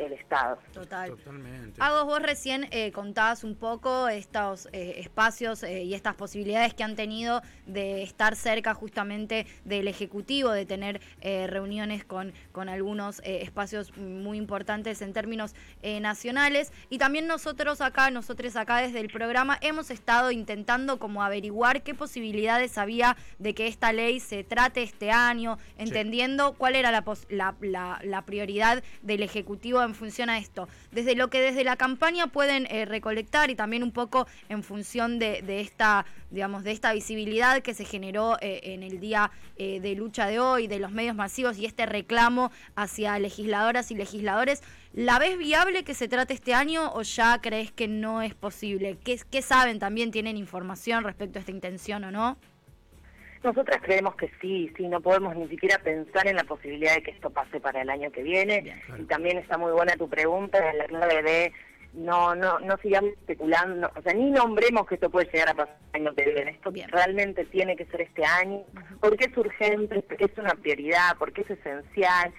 el 0.03 0.13
Estado. 0.13 0.59
Total. 0.73 1.11
Totalmente. 1.11 1.81
Agos, 1.81 2.05
vos 2.05 2.23
recién 2.23 2.69
eh, 2.71 2.93
contabas 2.93 3.45
un 3.45 3.55
poco 3.55 4.09
estos 4.09 4.69
eh, 4.73 4.95
espacios 4.99 5.63
eh, 5.63 5.85
y 5.85 5.95
estas 5.95 6.15
posibilidades 6.15 6.75
que 6.75 6.83
han 6.83 6.97
tenido 6.97 7.43
de 7.67 8.03
estar 8.03 8.37
cerca 8.37 8.75
justamente 8.75 9.47
del 9.65 9.89
Ejecutivo, 9.89 10.51
de 10.51 10.67
tener 10.67 11.01
eh, 11.21 11.47
reuniones 11.47 12.05
con, 12.05 12.33
con 12.53 12.69
algunos 12.69 13.21
espacios 13.25 13.97
muy 13.97 14.39
importantes 14.39 15.03
en 15.03 15.13
términos 15.13 15.55
nacionales. 15.83 16.73
Y 16.91 16.99
también 16.99 17.27
nosotros 17.27 17.81
acá, 17.81 18.11
nosotros 18.11 18.57
acá 18.57 18.79
desde 18.79 19.01
el 19.01 19.09
programa, 19.09 19.59
hemos 19.61 19.91
estado 19.91 20.31
intentando 20.31 20.99
como 20.99 21.23
averiguar 21.23 21.83
qué 21.83 21.95
posibilidades 21.95 22.79
había 22.79 23.17
de 23.39 23.55
que 23.55 23.67
esta 23.67 23.93
ley 23.93 24.21
se 24.21 24.45
trate 24.45 24.83
este 24.83 25.11
año, 25.11 25.59
entendiendo 25.77 26.55
cuál 26.55 26.77
era 26.77 26.91
la, 26.91 27.05
la, 27.61 28.01
la 28.03 28.23
prioridad 28.23 28.83
del 29.03 29.23
Ejecutivo 29.23 29.83
en 29.83 29.92
función 29.95 30.31
a 30.31 30.39
esto. 30.39 30.69
Desde 30.91 31.15
lo 31.15 31.29
que 31.29 31.41
desde 31.41 31.65
la 31.65 31.77
campaña 31.77 32.27
pueden 32.27 32.67
eh, 32.71 32.85
recolectar 32.85 33.51
y 33.51 33.55
también 33.55 33.83
un 33.83 33.93
poco 33.93 34.27
en 34.49 34.63
función 34.63 35.19
de, 35.19 35.61
esta, 35.61 36.07
digamos, 36.31 36.65
de 36.65 36.73
esta 36.73 36.93
visibilidad 36.93 37.63
que 37.63 37.75
se 37.75 37.85
generó 37.85 38.37
eh, 38.41 38.61
en 38.65 38.83
el 38.83 39.01
día 39.01 39.31
eh, 39.57 39.81
de 39.81 39.95
lucha 39.95 40.27
de 40.27 40.39
hoy, 40.39 40.67
de 40.67 40.79
los 40.79 40.93
medios 40.93 41.15
masivos 41.15 41.59
y 41.59 41.67
este 41.67 41.87
reclamo 41.87 42.51
hacia 42.77 43.19
legisladoras 43.19 43.91
y 43.91 43.95
legisladores. 43.95 44.63
¿La 44.93 45.19
ves 45.19 45.39
viable 45.39 45.85
que 45.85 45.95
se 45.95 46.09
trate 46.09 46.35
este 46.35 46.55
año 46.55 46.93
o 46.93 47.03
ya 47.03 47.41
crees 47.41 47.73
que 47.73 47.89
no 47.89 48.23
es 48.23 48.35
posible? 48.35 48.99
¿Qué, 49.03 49.21
qué 49.31 49.43
saben 49.43 49.79
también? 49.79 50.11
¿Tienen 50.11 50.37
información 50.37 51.05
respecto 51.05 51.39
a 51.39 51.41
esta 51.41 51.53
intención 51.53 52.05
o 52.05 52.11
no? 52.11 52.39
Nosotras 53.43 53.81
creemos 53.83 54.15
que 54.15 54.31
sí, 54.41 54.73
sí, 54.77 54.87
no 54.87 55.01
podemos 55.01 55.35
ni 55.37 55.49
siquiera 55.49 55.79
pensar 55.79 56.29
en 56.29 56.37
la 56.37 56.45
posibilidad 56.45 56.95
de 56.95 57.03
que 57.03 57.11
esto 57.11 57.31
pase 57.31 57.61
para 57.61 57.83
el 57.83 57.91
año 57.91 58.13
que 58.13 58.23
viene. 58.23 58.81
Y 58.99 59.05
también 59.05 59.39
está 59.39 59.59
muy 59.59 59.73
buena 59.73 59.97
tu 59.97 60.09
pregunta 60.09 60.71
en 60.71 60.79
la 60.79 60.85
clave 60.85 61.23
de 61.23 61.53
no, 61.93 62.35
no, 62.35 62.59
no 62.61 62.77
sigamos 62.79 63.11
especulando, 63.13 63.91
o 63.95 64.03
sea, 64.03 64.15
ni 64.15 64.31
nombremos 64.31 64.87
que 64.87 64.95
esto 64.95 65.11
puede 65.11 65.31
llegar 65.31 65.51
a 65.51 65.55
pasar 65.55 65.77
el 65.93 66.03
año 66.03 66.15
que 66.15 66.25
viene. 66.25 66.51
Esto 66.53 66.73
realmente 66.89 67.45
tiene 67.47 67.77
que 67.77 67.85
ser 67.87 68.03
este 68.03 68.25
año, 68.25 68.63
porque 69.01 69.27
es 69.27 69.37
urgente, 69.37 70.01
porque 70.03 70.25
es 70.25 70.39
una 70.39 70.55
prioridad, 70.55 71.17
porque 71.19 71.43
es 71.43 71.51
esencial. 71.51 72.33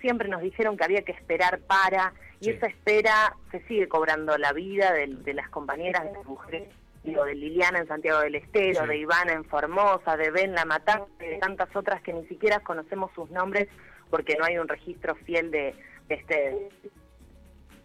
Siempre 0.00 0.28
nos 0.28 0.42
dijeron 0.42 0.76
que 0.76 0.84
había 0.84 1.02
que 1.02 1.12
esperar 1.12 1.60
para, 1.60 2.12
y 2.40 2.50
esa 2.50 2.66
espera 2.66 3.36
se 3.50 3.60
sigue 3.66 3.88
cobrando 3.88 4.36
la 4.36 4.52
vida 4.52 4.92
de, 4.92 5.06
de 5.06 5.34
las 5.34 5.48
compañeras, 5.48 6.04
de 6.04 6.12
las 6.12 6.26
mujeres 6.26 6.68
digo, 7.02 7.24
de 7.24 7.34
Liliana 7.34 7.78
en 7.78 7.88
Santiago 7.88 8.20
del 8.20 8.34
Estero, 8.34 8.86
de 8.86 8.98
Ivana 8.98 9.32
en 9.32 9.44
Formosa, 9.44 10.16
de 10.16 10.30
Ben 10.30 10.54
La 10.54 10.64
Matanza, 10.64 11.06
de 11.18 11.38
tantas 11.38 11.74
otras 11.74 12.02
que 12.02 12.12
ni 12.12 12.26
siquiera 12.26 12.60
conocemos 12.60 13.10
sus 13.14 13.30
nombres 13.30 13.68
porque 14.10 14.36
no 14.36 14.44
hay 14.44 14.58
un 14.58 14.68
registro 14.68 15.14
fiel 15.14 15.50
de, 15.50 15.74
este. 16.08 16.68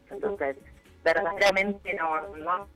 Entonces, 0.10 0.58
verdaderamente 1.04 1.94
no, 1.94 2.36
no 2.38 2.68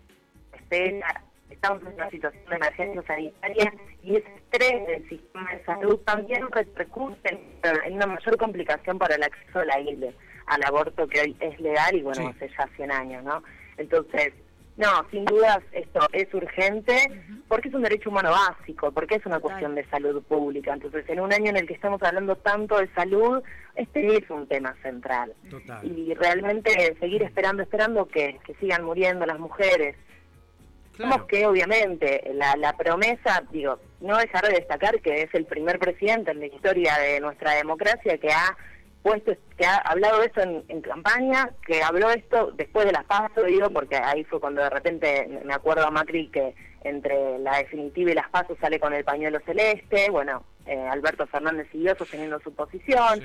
estamos 1.49 1.81
en 1.81 1.93
una 1.93 2.09
situación 2.09 2.45
de 2.47 2.55
emergencia 2.55 3.03
sanitaria 3.07 3.73
y 4.03 4.15
ese 4.17 4.35
estrés 4.35 4.87
del 4.87 5.09
sistema 5.09 5.51
de 5.51 5.65
salud 5.65 5.97
también 6.05 6.49
repercute 6.51 7.39
en 7.63 7.93
una 7.93 8.05
mayor 8.05 8.37
complicación 8.37 8.99
para 8.99 9.15
el 9.15 9.23
acceso 9.23 9.59
a 9.59 9.65
la 9.65 9.79
ILE, 9.79 10.13
al 10.45 10.63
aborto 10.63 11.07
que 11.07 11.21
hoy 11.21 11.37
es 11.39 11.59
legal 11.59 11.95
y 11.95 12.01
bueno, 12.03 12.29
hace 12.29 12.49
ya 12.49 12.69
100 12.75 12.91
años, 12.91 13.23
¿no? 13.23 13.43
Entonces, 13.77 14.33
no, 14.79 15.05
sin 15.11 15.25
dudas 15.25 15.59
esto 15.73 15.99
es 16.13 16.33
urgente 16.33 16.95
porque 17.49 17.67
es 17.67 17.73
un 17.73 17.81
derecho 17.81 18.09
humano 18.09 18.31
básico, 18.31 18.93
porque 18.93 19.15
es 19.15 19.25
una 19.25 19.41
cuestión 19.41 19.75
de 19.75 19.85
salud 19.89 20.23
pública. 20.23 20.71
Entonces, 20.71 21.03
en 21.09 21.19
un 21.19 21.33
año 21.33 21.49
en 21.49 21.57
el 21.57 21.67
que 21.67 21.73
estamos 21.73 22.01
hablando 22.01 22.37
tanto 22.37 22.77
de 22.77 22.87
salud, 22.93 23.43
este 23.75 24.15
es 24.15 24.29
un 24.29 24.47
tema 24.47 24.73
central. 24.81 25.33
Y 25.83 26.13
realmente 26.13 26.95
seguir 26.97 27.23
esperando, 27.23 27.61
esperando 27.61 28.07
que, 28.07 28.39
sigan 28.61 28.85
muriendo 28.85 29.25
las 29.25 29.37
mujeres. 29.37 29.97
Claro. 30.95 31.27
que 31.27 31.45
obviamente 31.45 32.29
la, 32.33 32.57
la 32.57 32.75
promesa, 32.75 33.41
digo, 33.51 33.79
no 34.01 34.17
dejar 34.17 34.45
de 34.45 34.55
destacar 34.55 34.99
que 34.99 35.21
es 35.21 35.33
el 35.33 35.45
primer 35.45 35.79
presidente 35.79 36.31
en 36.31 36.41
la 36.41 36.47
historia 36.47 36.97
de 36.97 37.21
nuestra 37.21 37.53
democracia 37.53 38.17
que 38.17 38.29
ha 38.29 38.57
puesto, 39.01 39.33
que 39.57 39.65
ha 39.65 39.77
hablado 39.77 40.19
de 40.19 40.27
eso 40.27 40.41
en, 40.41 40.81
campaña, 40.81 41.49
que 41.65 41.81
habló 41.81 42.09
esto 42.09 42.51
después 42.55 42.85
de 42.85 42.91
las 42.91 43.05
PASO, 43.05 43.43
digo, 43.43 43.69
porque 43.69 43.95
ahí 43.95 44.23
fue 44.23 44.39
cuando 44.39 44.61
de 44.61 44.69
repente 44.69 45.41
me 45.43 45.53
acuerdo 45.53 45.85
a 45.85 45.91
Macri 45.91 46.27
que 46.27 46.55
entre 46.83 47.39
la 47.39 47.57
definitiva 47.57 48.11
y 48.11 48.15
las 48.15 48.29
PASO 48.29 48.55
sale 48.59 48.79
con 48.79 48.93
el 48.93 49.03
pañuelo 49.03 49.39
celeste, 49.45 50.09
bueno, 50.09 50.43
eh, 50.65 50.87
Alberto 50.91 51.25
Fernández 51.27 51.67
siguió 51.71 51.95
sosteniendo 51.95 52.39
su 52.39 52.53
posición, 52.53 53.19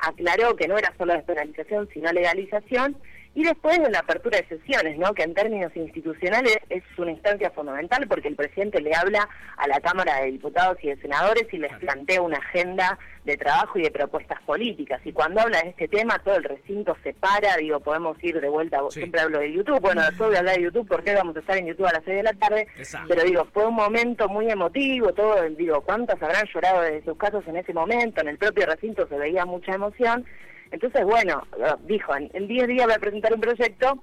aclaró 0.00 0.54
que 0.56 0.68
no 0.68 0.78
era 0.78 0.92
solo 0.98 1.14
despenalización, 1.14 1.88
sino 1.92 2.12
legalización, 2.12 2.96
y 3.34 3.44
después 3.44 3.78
de 3.78 3.90
la 3.90 4.00
apertura 4.00 4.38
de 4.38 4.48
sesiones, 4.48 4.98
¿no? 4.98 5.14
que 5.14 5.22
en 5.22 5.34
términos 5.34 5.70
institucionales 5.76 6.58
es 6.68 6.82
una 6.98 7.12
instancia 7.12 7.50
fundamental 7.50 8.06
porque 8.08 8.28
el 8.28 8.34
presidente 8.34 8.80
le 8.80 8.94
habla 8.94 9.28
a 9.56 9.68
la 9.68 9.80
Cámara 9.80 10.20
de 10.20 10.32
Diputados 10.32 10.78
y 10.82 10.88
de 10.88 10.96
Senadores 10.96 11.46
y 11.52 11.58
les 11.58 11.72
plantea 11.78 12.22
una 12.22 12.38
agenda 12.38 12.98
de 13.24 13.36
trabajo 13.36 13.78
y 13.78 13.82
de 13.82 13.90
propuestas 13.90 14.40
políticas. 14.42 15.00
Y 15.04 15.12
cuando 15.12 15.40
habla 15.40 15.60
de 15.60 15.68
este 15.70 15.86
tema, 15.86 16.18
todo 16.24 16.36
el 16.36 16.44
recinto 16.44 16.96
se 17.04 17.14
para, 17.14 17.56
digo, 17.56 17.78
podemos 17.78 18.16
ir 18.24 18.40
de 18.40 18.48
vuelta, 18.48 18.80
siempre 18.90 19.20
hablo 19.20 19.38
de 19.38 19.52
YouTube, 19.52 19.80
bueno, 19.80 20.02
después 20.02 20.30
de 20.30 20.38
hablar 20.38 20.56
de 20.56 20.62
YouTube, 20.62 20.88
porque 20.88 21.14
vamos 21.14 21.36
a 21.36 21.40
estar 21.40 21.56
en 21.56 21.66
YouTube 21.66 21.86
a 21.86 21.92
las 21.92 22.04
6 22.04 22.16
de 22.16 22.22
la 22.22 22.32
tarde, 22.32 22.66
pero 23.06 23.22
digo, 23.22 23.46
fue 23.52 23.66
un 23.66 23.74
momento 23.74 24.28
muy 24.28 24.50
emotivo, 24.50 25.12
todo, 25.12 25.42
digo, 25.50 25.82
¿cuántas 25.82 26.20
habrán 26.20 26.46
llorado 26.52 26.82
de 26.82 27.02
sus 27.04 27.16
casos 27.16 27.46
en 27.46 27.56
ese 27.56 27.72
momento? 27.72 28.22
En 28.22 28.28
el 28.28 28.38
propio 28.38 28.66
recinto 28.66 29.06
se 29.06 29.16
veía 29.16 29.44
mucha 29.44 29.72
emoción. 29.72 30.24
Entonces, 30.70 31.04
bueno, 31.04 31.42
dijo, 31.82 32.14
en 32.16 32.48
10 32.48 32.68
días 32.68 32.88
va 32.88 32.94
a 32.94 32.98
presentar 32.98 33.34
un 33.34 33.40
proyecto 33.40 34.02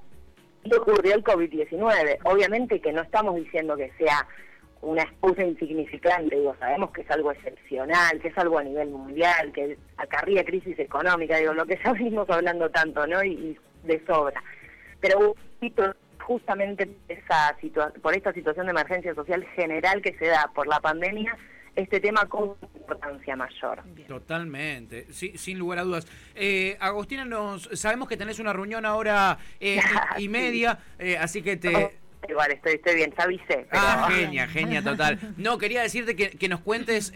y 0.63 0.75
ocurrió 0.75 1.15
el 1.15 1.23
COVID-19. 1.23 2.19
Obviamente 2.23 2.81
que 2.81 2.91
no 2.91 3.01
estamos 3.01 3.35
diciendo 3.35 3.75
que 3.77 3.91
sea 3.97 4.27
una 4.81 5.03
excusa 5.03 5.43
insignificante, 5.43 6.35
digo, 6.35 6.55
sabemos 6.59 6.91
que 6.91 7.01
es 7.01 7.11
algo 7.11 7.31
excepcional, 7.31 8.19
que 8.19 8.27
es 8.27 8.37
algo 8.37 8.59
a 8.59 8.63
nivel 8.63 8.89
mundial, 8.89 9.51
que 9.53 9.77
acarría 9.97 10.43
crisis 10.43 10.77
económica, 10.77 11.37
digo, 11.37 11.53
lo 11.53 11.65
que 11.65 11.79
ya 11.83 11.93
venimos 11.93 12.29
hablando 12.29 12.69
tanto, 12.69 13.05
¿no? 13.07 13.23
Y, 13.23 13.57
de 13.83 14.03
sobra. 14.05 14.43
Pero 14.99 15.35
justamente 16.19 16.89
esa 17.07 17.55
por 18.01 18.13
esta 18.13 18.33
situación 18.33 18.65
de 18.65 18.71
emergencia 18.71 19.15
social 19.15 19.45
general 19.55 20.01
que 20.01 20.13
se 20.17 20.27
da 20.27 20.51
por 20.53 20.67
la 20.67 20.81
pandemia, 20.81 21.37
este 21.77 21.99
tema 21.99 22.25
con 22.25 22.55
importancia 22.75 23.35
mayor. 23.35 23.83
Totalmente, 24.07 25.05
sí, 25.11 25.37
sin 25.37 25.59
lugar 25.59 25.79
a 25.79 25.83
dudas. 25.83 26.07
Eh, 26.35 26.75
Agostina, 26.79 27.23
nos 27.23 27.69
sabemos 27.73 28.09
que 28.09 28.17
tenés 28.17 28.39
una 28.39 28.51
reunión 28.51 28.85
ahora 28.85 29.37
eh, 29.59 29.79
y, 30.17 30.27
media, 30.27 30.79
eh, 30.97 31.17
así 31.17 31.41
que 31.41 31.55
te... 31.55 31.95
Igual, 32.27 32.51
estoy, 32.51 32.73
estoy 32.73 32.95
bien, 32.95 33.11
te 33.11 33.21
avisé. 33.21 33.67
Ah, 33.71 34.09
genia, 34.11 34.47
genia, 34.47 34.83
total. 34.83 35.19
No, 35.37 35.57
quería 35.59 35.83
decirte 35.83 36.15
que, 36.15 36.49
nos 36.49 36.59
cuentes 36.59 37.13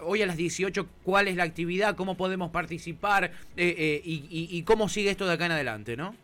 hoy 0.00 0.22
a 0.22 0.26
las 0.26 0.36
18 0.36 0.88
cuál 1.04 1.28
es 1.28 1.36
la 1.36 1.44
actividad, 1.44 1.94
cómo 1.94 2.16
podemos 2.16 2.50
participar 2.50 3.30
y, 3.54 4.48
y 4.50 4.62
cómo 4.64 4.88
sigue 4.88 5.10
esto 5.10 5.26
de 5.26 5.34
acá 5.34 5.46
en 5.46 5.52
adelante, 5.52 5.96
¿no? 5.96 6.16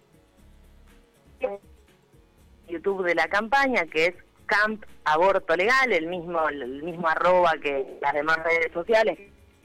YouTube 2.68 3.04
de 3.04 3.14
la 3.14 3.28
campaña, 3.28 3.86
que 3.86 4.06
es 4.06 4.14
Camp 4.48 4.84
Aborto 5.04 5.54
Legal, 5.54 5.92
el 5.92 6.08
mismo 6.08 6.48
el 6.48 6.82
mismo 6.82 7.08
arroba 7.08 7.52
que 7.62 7.98
las 8.02 8.12
demás 8.12 8.38
redes 8.42 8.72
sociales. 8.72 9.16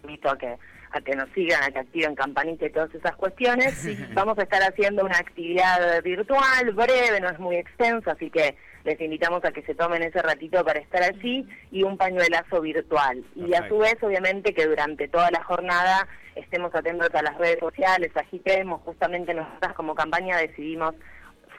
Invito 0.04 0.30
a 0.30 0.38
que 0.38 0.58
a 0.94 1.02
que 1.02 1.16
nos 1.16 1.28
sigan, 1.32 1.64
a 1.64 1.72
que 1.72 1.80
activen 1.80 2.14
campanita 2.14 2.68
y 2.68 2.70
todas 2.70 2.94
esas 2.94 3.16
cuestiones. 3.16 3.74
Vamos 4.14 4.38
a 4.38 4.44
estar 4.44 4.62
haciendo 4.62 5.04
una 5.04 5.18
actividad 5.18 6.04
virtual, 6.04 6.72
breve, 6.74 7.20
no 7.20 7.30
es 7.30 7.40
muy 7.40 7.56
extensa, 7.56 8.12
así 8.12 8.30
que 8.30 8.56
les 8.84 9.00
invitamos 9.02 9.44
a 9.44 9.52
que 9.52 9.64
se 9.64 9.76
tomen 9.76 10.04
ese 10.04 10.22
ratito 10.22 10.64
para 10.64 10.80
estar 10.80 11.02
allí 11.02 11.48
y 11.72 11.84
un 11.84 11.98
pañuelazo 11.98 12.62
virtual. 12.62 13.24
Y 13.36 13.56
a 13.56 13.68
su 13.68 13.80
vez, 13.80 13.96
obviamente, 14.02 14.54
que 14.54 14.68
durante 14.68 15.08
toda 15.08 15.32
la 15.32 15.44
jornada 15.44 16.08
estemos 16.36 16.74
atentos 16.76 17.10
a 17.14 17.24
las 17.24 17.38
redes 17.38 17.60
sociales, 17.60 18.12
agitemos, 18.16 18.82
justamente 18.82 19.34
nosotras 19.34 19.74
como 19.74 19.96
campaña 19.96 20.38
decidimos 20.38 20.94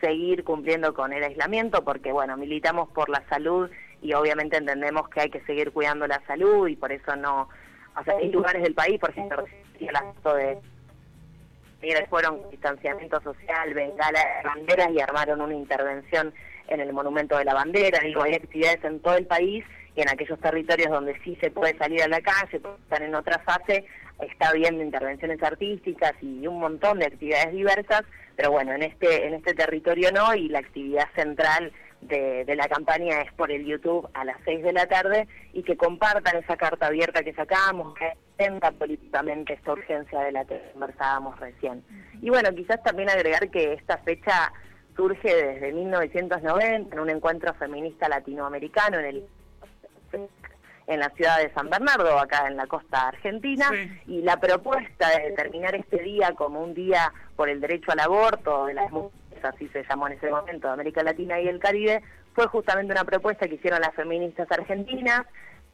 seguir 0.01 0.45
cumpliendo 0.45 0.95
con 0.95 1.13
el 1.13 1.23
aislamiento 1.23 1.85
porque, 1.85 2.13
bueno, 2.13 2.37
militamos 2.37 2.89
por 2.91 3.09
la 3.09 3.23
salud 3.29 3.71
y 4.03 4.13
obviamente 4.15 4.57
entendemos 4.57 5.09
que 5.09 5.21
hay 5.23 5.31
que 5.31 5.41
seguir 5.43 5.73
cuidando 5.73 6.07
la 6.07 6.21
salud 6.27 6.69
y 6.69 6.77
por 6.77 6.93
eso 6.93 7.17
no... 7.17 7.49
O 7.99 8.05
sea, 8.05 8.17
hay 8.17 8.31
lugares 8.31 8.63
del 8.63 8.75
país, 8.75 8.99
por 8.99 9.11
ejemplo, 9.11 9.45
el 9.79 9.97
acto 9.97 10.35
de 10.35 10.59
fueron 12.09 12.41
distanciamiento 12.51 13.21
social, 13.21 13.75
bengala, 13.75 14.21
banderas 14.45 14.91
y 14.93 15.01
armaron 15.01 15.41
una 15.41 15.55
intervención 15.55 16.33
en 16.69 16.81
el 16.81 16.93
Monumento 16.93 17.37
de 17.37 17.45
la 17.45 17.55
Bandera. 17.55 18.01
Digo, 18.01 18.23
hay 18.23 18.35
actividades 18.35 18.83
en 18.85 19.01
todo 19.01 19.17
el 19.17 19.27
país 19.27 19.65
y 19.95 20.01
en 20.01 20.09
aquellos 20.09 20.39
territorios 20.41 20.91
donde 20.91 21.19
sí 21.21 21.37
se 21.41 21.51
puede 21.51 21.77
salir 21.77 22.03
a 22.03 22.09
la 22.09 22.21
calle, 22.21 22.57
están 22.57 23.03
en 23.03 23.15
otra 23.15 23.39
fase, 23.41 23.85
está 24.21 24.49
habiendo 24.49 24.83
intervenciones 24.83 25.43
artísticas 25.43 26.13
y 26.23 26.47
un 26.47 26.61
montón 26.61 26.99
de 26.99 27.07
actividades 27.07 27.53
diversas, 27.53 28.03
pero 28.37 28.51
bueno, 28.51 28.73
en 28.73 28.83
este, 28.83 29.27
en 29.27 29.35
este 29.35 29.55
territorio 29.55 30.11
no, 30.13 30.35
y 30.35 30.49
la 30.49 30.61
actividad 30.61 31.09
central 31.15 31.73
de, 32.09 32.55
la 32.55 32.69
campaña 32.69 33.23
es 33.23 33.33
por 33.33 33.51
el 33.51 33.65
YouTube 33.65 34.09
a 34.15 34.25
las 34.25 34.37
6 34.45 34.63
de 34.63 34.73
la 34.73 34.87
tarde 34.87 35.27
y 35.53 35.63
que 35.63 35.77
compartan 35.77 36.37
esa 36.37 36.57
carta 36.57 36.87
abierta 36.87 37.23
que 37.23 37.33
sacamos, 37.33 37.95
que 37.95 38.13
intenta 38.33 38.73
políticamente 38.73 39.55
esta 39.55 39.73
urgencia 39.73 40.21
de 40.21 40.33
la 40.33 40.45
que 40.45 40.61
conversábamos 40.73 41.39
recién. 41.41 41.83
Y 42.21 42.31
bueno, 42.31 42.55
quizás 42.55 42.83
también 42.83 43.09
agregar 43.09 43.51
que 43.51 43.73
esta 43.73 43.99
fecha 43.99 44.53
surge 44.97 45.35
desde 45.35 45.73
1990 45.73 46.95
en 46.95 47.01
un 47.01 47.11
encuentro 47.11 47.55
feminista 47.55 48.09
latinoamericano 48.09 48.99
en 48.99 49.07
el 49.07 49.25
en 50.87 51.01
la 51.01 51.11
ciudad 51.11 51.39
de 51.39 51.53
San 51.55 51.71
Bernardo, 51.71 52.19
acá 52.19 52.47
en 52.47 52.57
la 52.57 52.67
costa 52.67 53.09
argentina, 53.09 53.71
y 54.07 54.23
la 54.23 54.39
propuesta 54.39 55.09
de 55.11 55.31
determinar 55.31 55.75
este 55.75 56.03
día 56.03 56.33
como 56.33 56.63
un 56.63 56.75
día 56.75 57.13
por 57.37 57.49
el 57.49 57.61
derecho 57.61 57.93
al 57.93 58.01
aborto 58.01 58.67
de 58.67 58.75
las 58.75 58.91
mujeres, 58.91 59.45
así 59.45 59.69
se 59.69 59.85
llamó 59.85 60.07
en 60.09 60.15
ese 60.15 60.31
momento, 60.31 60.67
de 60.67 60.73
América 60.75 61.03
Latina 61.03 61.41
y 61.41 61.49
el 61.49 61.59
Caribe, 61.59 62.03
fue 62.35 62.47
justamente 62.49 62.93
una 62.93 63.05
propuesta 63.05 63.47
que 63.47 63.55
hicieron 63.55 63.81
las 63.81 63.95
feministas 63.95 64.51
argentinas, 64.51 65.23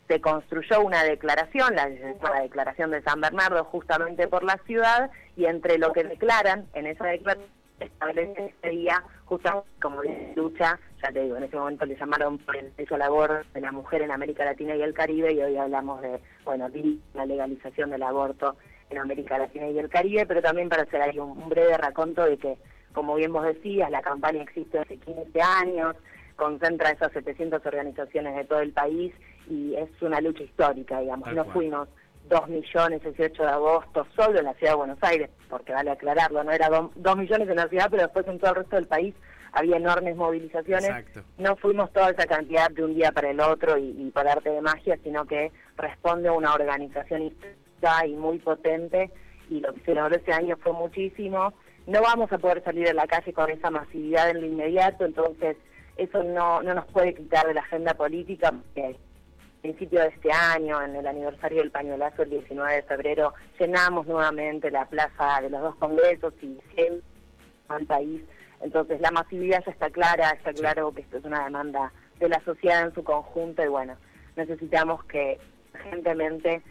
se 0.09 0.21
construyó 0.21 0.81
una 0.81 1.05
declaración, 1.05 1.75
la, 1.75 1.88
la 1.88 2.40
declaración 2.43 2.90
de 2.90 3.02
San 3.02 3.21
Bernardo, 3.21 3.64
justamente 3.64 4.29
por 4.29 4.43
la 4.43 4.59
ciudad, 4.67 5.11
y 5.37 5.47
entre 5.47 5.79
lo 5.79 5.93
que 5.93 6.05
declaran 6.05 6.67
en 6.75 6.87
esa 6.87 7.07
declaración 7.07 7.49
establece 7.81 8.47
este 8.47 8.71
día 8.71 9.02
justo 9.25 9.64
como 9.81 10.02
lucha, 10.35 10.79
ya 11.02 11.12
te 11.12 11.23
digo, 11.23 11.37
en 11.37 11.45
ese 11.45 11.57
momento 11.57 11.87
le 11.87 11.97
llamaron 11.97 12.38
por 12.38 12.57
el 12.57 12.75
derecho 12.76 12.95
al 12.95 13.02
aborto 13.02 13.49
de 13.54 13.61
la 13.61 13.73
mujer 13.73 14.02
en 14.02 14.11
América 14.11 14.45
Latina 14.45 14.75
y 14.76 14.83
el 14.83 14.95
Caribe 14.95 15.33
y 15.33 15.40
hoy 15.40 15.57
hablamos 15.57 16.00
de, 16.02 16.21
bueno, 16.45 16.69
la 17.14 17.26
legalización 17.26 17.90
del 17.90 18.02
aborto 18.02 18.57
en 18.90 18.99
América 18.99 19.38
Latina 19.38 19.69
y 19.69 19.78
el 19.78 19.88
Caribe, 19.88 20.26
pero 20.26 20.42
también 20.42 20.69
para 20.69 20.83
hacer 20.83 21.00
ahí 21.00 21.19
un, 21.19 21.49
breve 21.49 21.76
raconto 21.76 22.25
de 22.25 22.37
que, 22.37 22.59
como 22.92 23.14
bien 23.14 23.33
vos 23.33 23.45
decías, 23.45 23.90
la 23.90 24.02
campaña 24.02 24.42
existe 24.42 24.78
hace 24.78 24.97
15 24.99 25.40
años, 25.40 25.97
concentra 26.37 26.90
esas 26.90 27.12
700 27.12 27.64
organizaciones 27.64 28.37
de 28.37 28.45
todo 28.45 28.61
el 28.61 28.73
país 28.73 29.12
y 29.49 29.75
es 29.75 29.90
una 30.02 30.21
lucha 30.21 30.42
histórica, 30.42 31.00
digamos, 31.00 31.33
no 31.33 31.45
fuimos 31.47 31.88
2 32.28 32.49
millones 32.49 33.04
el 33.04 33.14
18 33.14 33.42
de 33.42 33.49
agosto 33.49 34.07
solo 34.14 34.38
en 34.38 34.45
la 34.45 34.54
ciudad 34.54 34.73
de 34.73 34.78
Buenos 34.78 34.99
Aires, 35.02 35.30
porque 35.49 35.73
vale 35.73 35.90
aclararlo, 35.90 36.45
no 36.45 36.52
era 36.52 36.69
2 36.69 37.16
millones 37.16 37.49
en 37.49 37.57
la 37.57 37.69
ciudad, 37.69 37.88
pero 37.90 38.02
después 38.02 38.26
en 38.28 38.38
todo 38.38 38.50
el 38.50 38.57
resto 38.57 38.76
del 38.76 38.87
país 38.87 39.14
había 39.52 39.76
enormes 39.76 40.16
movilizaciones. 40.16 40.90
No 41.38 41.57
fuimos 41.57 41.92
toda 41.92 42.11
esa 42.11 42.26
cantidad 42.26 42.71
de 42.71 42.85
un 42.85 42.95
día 42.95 43.12
para 43.12 43.30
el 43.30 43.40
otro 43.40 43.78
y, 43.78 43.90
y 43.99 44.11
para 44.11 44.33
arte 44.33 44.50
de 44.50 44.61
magia, 44.61 44.99
sino 45.02 45.25
que 45.26 45.52
responde 45.76 46.28
a 46.28 46.33
una 46.33 46.54
organización 46.54 47.23
histórica 47.23 48.07
y 48.07 48.14
muy 48.14 48.38
potente 48.38 49.11
y 49.49 49.61
lo 49.61 49.75
que 49.75 49.80
se 49.80 49.95
logró 49.95 50.16
ese 50.16 50.33
año 50.33 50.57
fue 50.57 50.73
muchísimo. 50.73 51.52
No 51.87 52.00
vamos 52.02 52.30
a 52.33 52.38
poder 52.38 52.62
salir 52.62 52.88
a 52.88 52.95
la 52.95 53.07
calle 53.07 53.33
con 53.33 53.50
esa 53.50 53.71
masividad 53.71 54.30
en 54.30 54.40
lo 54.40 54.47
inmediato, 54.47 55.04
entonces 55.04 55.57
eso 55.97 56.23
no, 56.23 56.62
no 56.62 56.75
nos 56.75 56.87
puede 56.87 57.14
quitar 57.14 57.47
de 57.47 57.54
la 57.54 57.62
agenda 57.62 57.95
política, 57.95 58.52
porque 58.52 58.97
principio 59.61 60.00
de 60.00 60.09
este 60.09 60.33
año, 60.33 60.80
en 60.83 60.97
el 60.97 61.07
aniversario 61.07 61.59
del 61.59 61.71
pañuelazo, 61.71 62.23
el 62.23 62.30
19 62.30 62.75
de 62.76 62.83
febrero, 62.83 63.35
llenamos 63.59 64.07
nuevamente 64.07 64.71
la 64.71 64.87
plaza 64.87 65.40
de 65.42 65.50
los 65.50 65.61
dos 65.61 65.76
congresos 65.76 66.33
y 66.42 66.59
al 67.69 67.87
país 67.87 68.23
Entonces 68.61 69.00
la 69.00 69.11
masividad 69.11 69.62
ya 69.64 69.73
está 69.73 69.90
clara, 69.90 70.31
está 70.31 70.52
claro 70.52 70.93
que 70.93 71.02
esto 71.02 71.19
es 71.19 71.25
una 71.25 71.45
demanda 71.45 71.93
de 72.19 72.29
la 72.29 72.40
sociedad 72.45 72.83
en 72.87 72.95
su 72.95 73.02
conjunto 73.02 73.64
y 73.64 73.69
bueno, 73.69 73.97
necesitamos 74.37 75.05
que 75.05 75.38
urgentemente 75.75 76.62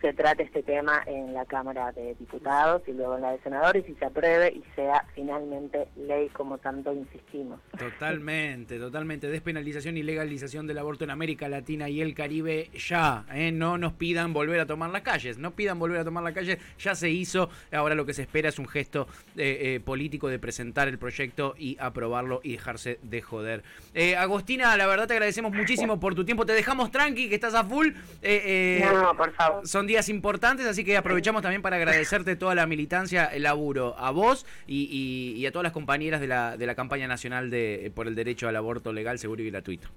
se 0.00 0.12
trate 0.12 0.44
este 0.44 0.62
tema 0.62 1.02
en 1.06 1.34
la 1.34 1.44
Cámara 1.44 1.92
de 1.92 2.14
Diputados 2.14 2.82
y 2.86 2.92
luego 2.92 3.16
en 3.16 3.22
la 3.22 3.32
de 3.32 3.40
Senadores 3.40 3.84
y 3.88 3.94
se 3.94 4.04
apruebe 4.04 4.52
y 4.54 4.62
sea 4.74 5.04
finalmente 5.14 5.88
ley 5.96 6.28
como 6.28 6.58
tanto 6.58 6.92
insistimos. 6.92 7.60
Totalmente, 7.76 8.78
totalmente. 8.78 9.28
Despenalización 9.28 9.96
y 9.96 10.02
legalización 10.02 10.66
del 10.66 10.78
aborto 10.78 11.04
en 11.04 11.10
América 11.10 11.48
Latina 11.48 11.88
y 11.88 12.00
el 12.00 12.14
Caribe 12.14 12.70
ya. 12.74 13.24
¿eh? 13.32 13.50
No 13.50 13.78
nos 13.78 13.92
pidan 13.94 14.32
volver 14.32 14.60
a 14.60 14.66
tomar 14.66 14.90
las 14.90 15.02
calles, 15.02 15.38
no 15.38 15.52
pidan 15.52 15.78
volver 15.78 16.00
a 16.00 16.04
tomar 16.04 16.22
las 16.22 16.32
calles, 16.32 16.58
ya 16.78 16.94
se 16.94 17.10
hizo. 17.10 17.50
Ahora 17.72 17.94
lo 17.94 18.06
que 18.06 18.14
se 18.14 18.22
espera 18.22 18.48
es 18.48 18.58
un 18.58 18.68
gesto 18.68 19.08
eh, 19.36 19.74
eh, 19.74 19.80
político 19.80 20.28
de 20.28 20.38
presentar 20.38 20.88
el 20.88 20.98
proyecto 20.98 21.54
y 21.58 21.76
aprobarlo 21.80 22.40
y 22.44 22.52
dejarse 22.52 23.00
de 23.02 23.20
joder. 23.22 23.64
Agostina, 24.16 24.76
la 24.76 24.86
verdad 24.86 25.08
te 25.08 25.14
agradecemos 25.14 25.52
muchísimo 25.52 25.98
por 25.98 26.14
tu 26.14 26.24
tiempo. 26.24 26.46
Te 26.46 26.52
dejamos 26.52 26.90
tranqui, 26.90 27.28
que 27.28 27.34
estás 27.34 27.54
a 27.54 27.64
full. 27.64 27.88
no, 27.88 29.16
por 29.16 29.32
favor. 29.32 29.66
Son 29.66 29.87
días 29.88 30.08
importantes, 30.08 30.66
así 30.66 30.84
que 30.84 30.96
aprovechamos 30.96 31.42
también 31.42 31.62
para 31.62 31.76
agradecerte 31.76 32.36
toda 32.36 32.54
la 32.54 32.66
militancia, 32.66 33.24
el 33.24 33.42
laburo, 33.42 33.96
a 33.98 34.12
vos 34.12 34.46
y, 34.66 35.44
a 35.46 35.50
todas 35.50 35.64
las 35.64 35.72
compañeras 35.72 36.20
de 36.20 36.28
la, 36.28 36.56
de 36.56 36.66
la 36.66 36.76
campaña 36.76 37.08
nacional 37.08 37.50
de 37.50 37.90
por 37.94 38.06
el 38.06 38.14
derecho 38.14 38.48
al 38.48 38.56
aborto 38.56 38.92
legal, 38.92 39.18
seguro 39.18 39.42
y 39.42 39.50
gratuito. 39.50 39.88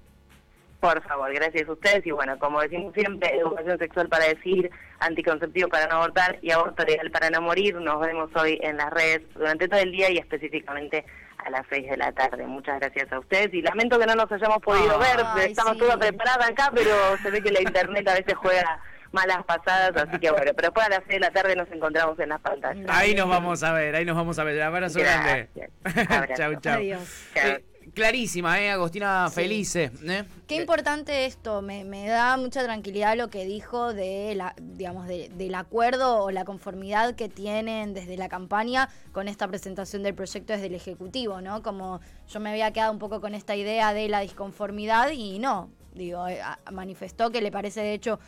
Por 0.81 0.99
favor, 1.03 1.31
gracias 1.31 1.69
a 1.69 1.73
ustedes. 1.73 2.05
Y 2.07 2.11
bueno, 2.11 2.39
como 2.39 2.59
decimos 2.59 2.91
siempre, 2.95 3.37
educación 3.37 3.77
sexual 3.77 4.09
para 4.09 4.25
decir, 4.25 4.71
anticonceptivo 4.99 5.69
para 5.69 5.85
no 5.85 5.97
abortar 5.97 6.39
y 6.41 6.49
aborto 6.49 6.83
legal 6.83 7.11
para 7.11 7.29
no 7.29 7.39
morir. 7.39 7.75
Nos 7.75 7.99
vemos 8.01 8.31
hoy 8.35 8.57
en 8.63 8.77
las 8.77 8.89
redes 8.89 9.21
durante 9.35 9.67
todo 9.67 9.79
el 9.79 9.91
día 9.91 10.09
y 10.09 10.17
específicamente 10.17 11.05
a 11.37 11.51
las 11.51 11.67
6 11.69 11.87
de 11.87 11.97
la 11.97 12.11
tarde. 12.13 12.47
Muchas 12.47 12.79
gracias 12.79 13.11
a 13.13 13.19
ustedes 13.19 13.53
y 13.53 13.61
lamento 13.61 13.99
que 13.99 14.07
no 14.07 14.15
nos 14.15 14.31
hayamos 14.31 14.57
podido 14.57 14.97
ver. 14.97 15.23
Estamos 15.47 15.77
todas 15.77 15.97
preparadas 15.97 16.49
acá, 16.49 16.71
pero 16.73 16.91
se 17.21 17.29
ve 17.29 17.43
que 17.43 17.51
la 17.51 17.61
internet 17.61 18.07
a 18.07 18.15
veces 18.15 18.33
juega 18.35 18.79
malas 19.11 19.43
pasadas, 19.45 19.91
así 19.95 20.19
que 20.19 20.31
bueno, 20.31 20.51
pero 20.55 20.67
después 20.67 20.85
a 20.85 20.89
las 20.89 20.99
6 21.07 21.09
de 21.09 21.19
la 21.19 21.31
tarde 21.31 21.55
nos 21.55 21.69
encontramos 21.71 22.17
en 22.19 22.29
las 22.29 22.41
pantallas. 22.41 22.85
Ahí 22.89 23.13
nos 23.13 23.27
vamos 23.27 23.61
a 23.63 23.73
ver, 23.73 23.95
ahí 23.95 24.05
nos 24.05 24.15
vamos 24.15 24.39
a 24.39 24.43
ver. 24.43 24.61
Abrazo 24.61 24.99
grande. 24.99 25.49
chau, 26.35 26.55
chau. 26.59 26.81
Eh, 26.81 27.65
clarísima, 27.93 28.61
¿eh? 28.61 28.71
Agostina 28.71 29.29
Felice. 29.29 29.91
¿eh? 30.03 30.23
Qué 30.47 30.55
importante 30.55 31.25
esto, 31.25 31.61
me, 31.61 31.83
me, 31.83 32.07
da 32.07 32.37
mucha 32.37 32.63
tranquilidad 32.63 33.17
lo 33.17 33.29
que 33.29 33.45
dijo 33.45 33.93
de 33.93 34.33
la, 34.35 34.55
digamos, 34.59 35.07
del 35.07 35.55
acuerdo 35.55 36.23
o 36.23 36.31
la 36.31 36.45
conformidad 36.45 37.15
que 37.15 37.29
tienen 37.29 37.93
desde 37.93 38.17
la 38.17 38.29
campaña 38.29 38.89
con 39.11 39.27
esta 39.27 39.47
presentación 39.47 40.03
del 40.03 40.15
proyecto 40.15 40.53
desde 40.53 40.67
el 40.67 40.75
Ejecutivo, 40.75 41.41
¿no? 41.41 41.61
Como 41.61 41.99
yo 42.27 42.39
me 42.39 42.51
había 42.51 42.71
quedado 42.71 42.91
un 42.91 42.99
poco 42.99 43.21
con 43.21 43.33
esta 43.33 43.55
idea 43.55 43.93
de 43.93 44.07
la 44.07 44.21
disconformidad 44.21 45.11
y 45.11 45.39
no, 45.39 45.69
digo, 45.93 46.27
eh, 46.27 46.39
manifestó 46.71 47.31
que 47.31 47.41
le 47.41 47.51
parece 47.51 47.81
de 47.81 47.93
hecho 47.93 48.19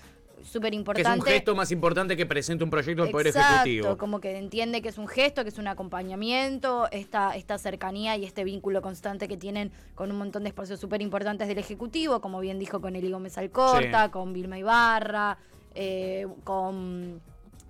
súper 0.43 0.73
importante. 0.73 1.09
Que 1.09 1.13
es 1.13 1.19
un 1.19 1.25
gesto 1.25 1.55
más 1.55 1.71
importante 1.71 2.15
que 2.15 2.25
presente 2.25 2.63
un 2.63 2.69
proyecto 2.69 3.03
del 3.03 3.12
Poder 3.12 3.27
Ejecutivo. 3.27 3.97
como 3.97 4.19
que 4.19 4.38
entiende 4.38 4.81
que 4.81 4.89
es 4.89 4.97
un 4.97 5.07
gesto, 5.07 5.43
que 5.43 5.50
es 5.50 5.57
un 5.57 5.67
acompañamiento, 5.67 6.88
esta, 6.91 7.35
esta 7.35 7.57
cercanía 7.57 8.17
y 8.17 8.25
este 8.25 8.43
vínculo 8.43 8.81
constante 8.81 9.27
que 9.27 9.38
tienen 9.38 9.71
con 9.95 10.12
un 10.12 10.17
montón 10.17 10.43
de 10.43 10.50
espacios 10.50 10.79
súper 10.79 11.01
importantes 11.01 11.47
del 11.47 11.57
Ejecutivo, 11.57 12.21
como 12.21 12.39
bien 12.39 12.59
dijo 12.59 12.81
con 12.81 12.95
Eli 12.95 13.12
Gómez 13.12 13.38
Alcorta, 13.38 14.12
con 14.12 14.33
Vilma 14.33 14.57
Ibarra, 14.57 15.38
eh, 15.75 16.27
con 16.43 17.21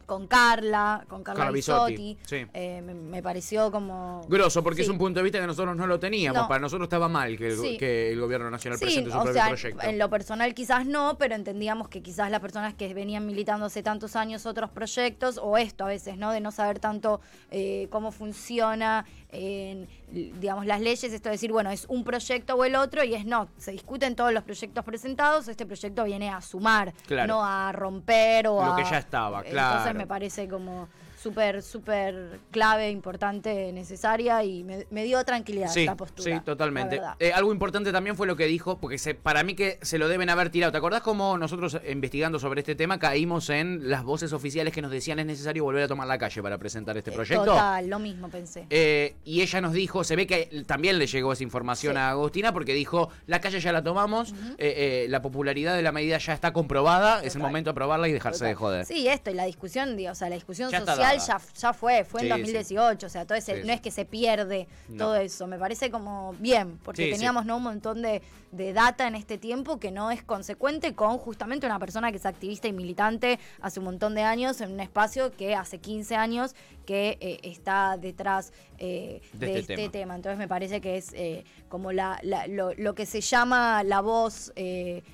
con 0.05 0.27
Carla, 0.27 1.05
con 1.07 1.23
Carla, 1.23 1.51
Bisotti. 1.51 2.17
Eh, 2.31 2.81
me, 2.81 3.21
pareció 3.21 3.71
como... 3.71 4.21
Grosso, 4.27 4.63
porque 4.63 4.81
es 4.81 4.89
un 4.89 4.97
punto 4.97 5.19
de 5.19 5.23
vista 5.23 5.39
que 5.39 5.47
nosotros 5.47 5.75
no 5.75 5.87
lo 5.87 5.99
teníamos. 5.99 6.47
Para 6.47 6.59
nosotros 6.59 6.85
estaba 6.87 7.07
mal 7.07 7.37
que 7.37 7.47
el, 7.47 7.77
que 7.77 8.11
el 8.11 8.19
gobierno 8.19 8.49
nacional 8.49 8.79
presente 8.79 9.11
su 9.11 9.21
propio 9.21 9.41
proyecto. 9.47 9.83
En 9.83 9.97
lo 9.97 10.09
personal 10.09 10.53
quizás 10.53 10.85
no, 10.85 11.17
pero 11.17 11.35
entendíamos 11.35 11.87
que 11.87 12.01
quizás 12.01 12.29
las 12.31 12.39
personas 12.39 12.73
que 12.73 12.93
venían 12.93 13.25
militando 13.25 13.65
hace 13.65 13.83
tantos 13.83 14.15
años 14.15 14.45
otros 14.45 14.69
proyectos, 14.69 15.39
o 15.41 15.57
esto 15.57 15.85
a 15.85 15.87
veces, 15.87 16.17
¿no? 16.17 16.31
De 16.31 16.41
no 16.41 16.51
saber 16.51 16.79
tanto 16.79 17.21
eh, 17.51 17.87
cómo 17.89 18.11
funciona 18.11 19.05
en, 19.29 19.87
digamos, 20.13 20.65
las 20.65 20.79
leyes, 20.79 21.03
esto 21.11 21.29
de 21.29 21.33
decir, 21.33 21.51
bueno, 21.51 21.71
es 21.71 21.85
un 21.89 22.03
proyecto 22.03 22.55
o 22.55 22.63
el 22.63 22.75
otro, 22.75 23.03
y 23.03 23.15
es 23.15 23.25
no, 23.25 23.49
se 23.57 23.71
discuten 23.71 24.15
todos 24.15 24.31
los 24.31 24.43
proyectos 24.43 24.85
presentados, 24.85 25.47
este 25.47 25.65
proyecto 25.65 26.03
viene 26.03 26.29
a 26.29 26.39
sumar, 26.41 26.93
no 27.27 27.43
a 27.43 27.71
romper 27.71 28.47
o 28.47 28.61
a... 28.61 28.69
Lo 28.69 28.75
que 28.75 28.83
ya 28.83 28.99
estaba, 28.99 29.41
claro. 29.43 29.77
Entonces 29.77 29.95
me 29.95 30.05
parece 30.05 30.47
como 30.47 30.87
súper, 31.23 31.61
súper 31.61 32.41
clave, 32.51 32.89
importante, 32.89 33.71
necesaria 33.71 34.43
y 34.43 34.63
me, 34.63 35.03
dio 35.03 35.23
tranquilidad 35.23 35.69
sí, 35.69 35.81
esta 35.81 35.95
postura. 35.95 36.37
Sí, 36.37 36.43
totalmente. 36.43 36.99
Eh, 37.19 37.31
algo 37.31 37.53
importante 37.53 37.93
también 37.93 38.17
fue 38.17 38.27
lo 38.27 38.35
que 38.35 38.45
dijo, 38.45 38.77
porque 38.77 38.97
se, 38.97 39.15
para 39.15 39.43
mí 39.43 39.55
que 39.55 39.79
se 39.81 39.97
lo 39.97 40.09
deben 40.09 40.29
haber 40.29 40.49
tirado. 40.49 40.73
¿Te 40.73 40.77
acordás 40.77 41.01
cómo 41.01 41.37
nosotros 41.37 41.79
investigando 41.89 42.39
sobre 42.39 42.59
este 42.59 42.75
tema 42.75 42.99
caímos 42.99 43.49
en 43.49 43.89
las 43.89 44.03
voces 44.03 44.33
oficiales 44.33 44.73
que 44.73 44.81
nos 44.81 44.91
decían 44.91 45.17
es 45.19 45.25
necesario 45.25 45.63
volver 45.63 45.83
a 45.83 45.87
tomar 45.87 46.07
la 46.07 46.17
calle 46.17 46.43
para 46.43 46.57
presentar 46.57 46.97
este 46.97 47.11
eh, 47.11 47.13
proyecto? 47.13 47.45
Total, 47.45 47.87
lo 47.87 47.99
mismo 47.99 48.27
pensé. 48.27 48.67
Eh, 48.69 49.15
y 49.23 49.41
ella 49.41 49.61
nos 49.61 49.71
dijo, 49.71 50.03
se 50.03 50.17
ve 50.17 50.27
que 50.27 50.63
también 50.67 50.99
le 50.99 51.07
llegó 51.07 51.31
esa 51.31 51.43
información 51.43 51.95
a 51.95 52.09
Agustina 52.09 52.51
porque 52.51 52.73
dijo, 52.73 53.09
la 53.27 53.39
calle 53.39 53.61
ya 53.61 53.71
la 53.71 53.81
tomamos, 53.81 54.33
la 54.57 55.21
popularidad 55.21 55.75
de 55.75 55.83
la 55.83 55.93
medida 55.93 56.17
ya 56.17 56.33
está 56.33 56.51
comprobada, 56.51 57.23
es 57.23 57.35
el 57.35 57.41
momento 57.41 57.69
de 57.69 57.71
aprobarla 57.71 58.09
y 58.09 58.11
dejarse 58.11 58.45
de 58.45 58.55
joder. 58.55 58.85
Sí, 58.85 59.07
esto 59.07 59.31
y 59.31 59.35
la 59.35 59.45
discusión, 59.45 59.97
o 60.09 60.15
sea, 60.15 60.27
la 60.27 60.35
discusión 60.35 60.69
social 60.69 61.12
ya, 61.17 61.73
fue, 61.73 62.03
fue 62.03 62.21
en 62.21 62.29
2018, 62.29 63.05
o 63.05 63.09
sea, 63.09 63.25
todo 63.25 63.37
ese, 63.37 63.63
no 63.63 63.73
es 63.73 63.81
que 63.81 63.91
se 63.91 64.05
pierde 64.05 64.67
todo 64.97 65.15
eso, 65.15 65.47
me 65.47 65.57
parece 65.57 65.89
como 65.91 66.33
bien, 66.39 66.77
porque 66.83 67.11
teníamos 67.11 67.45
¿no? 67.45 67.57
un 67.57 67.63
montón 67.63 68.01
de, 68.01 68.21
data 68.51 69.07
en 69.07 69.15
este 69.15 69.37
tiempo 69.39 69.79
que 69.79 69.91
no 69.91 70.11
es 70.11 70.21
consecuente 70.23 70.93
con 70.93 71.17
justamente 71.17 71.65
una 71.65 71.79
persona 71.79 72.11
que 72.11 72.17
es 72.17 72.25
activista 72.25 72.67
y 72.67 72.73
militante 72.73 73.39
hace 73.61 73.79
un 73.79 73.85
montón 73.85 74.13
de 74.13 74.21
años 74.21 74.61
en 74.61 74.71
un 74.71 74.79
espacio 74.79 75.31
que 75.31 75.55
hace 75.55 75.79
15 75.79 76.15
años 76.15 76.55
que 76.85 77.17
eh, 77.19 77.39
está 77.43 77.97
detrás 77.97 78.53
eh, 78.77 79.21
de, 79.33 79.59
este, 79.59 79.73
este 79.73 79.89
tema. 79.89 80.15
Entonces 80.15 80.37
me 80.37 80.47
parece 80.47 80.81
que 80.81 80.97
es 80.97 81.13
eh, 81.13 81.45
como 81.67 81.91
la, 81.91 82.19
lo, 82.47 82.95
que 82.95 83.05
se 83.05 83.21
llama 83.21 83.83
la 83.83 84.01
voz, 84.01 84.53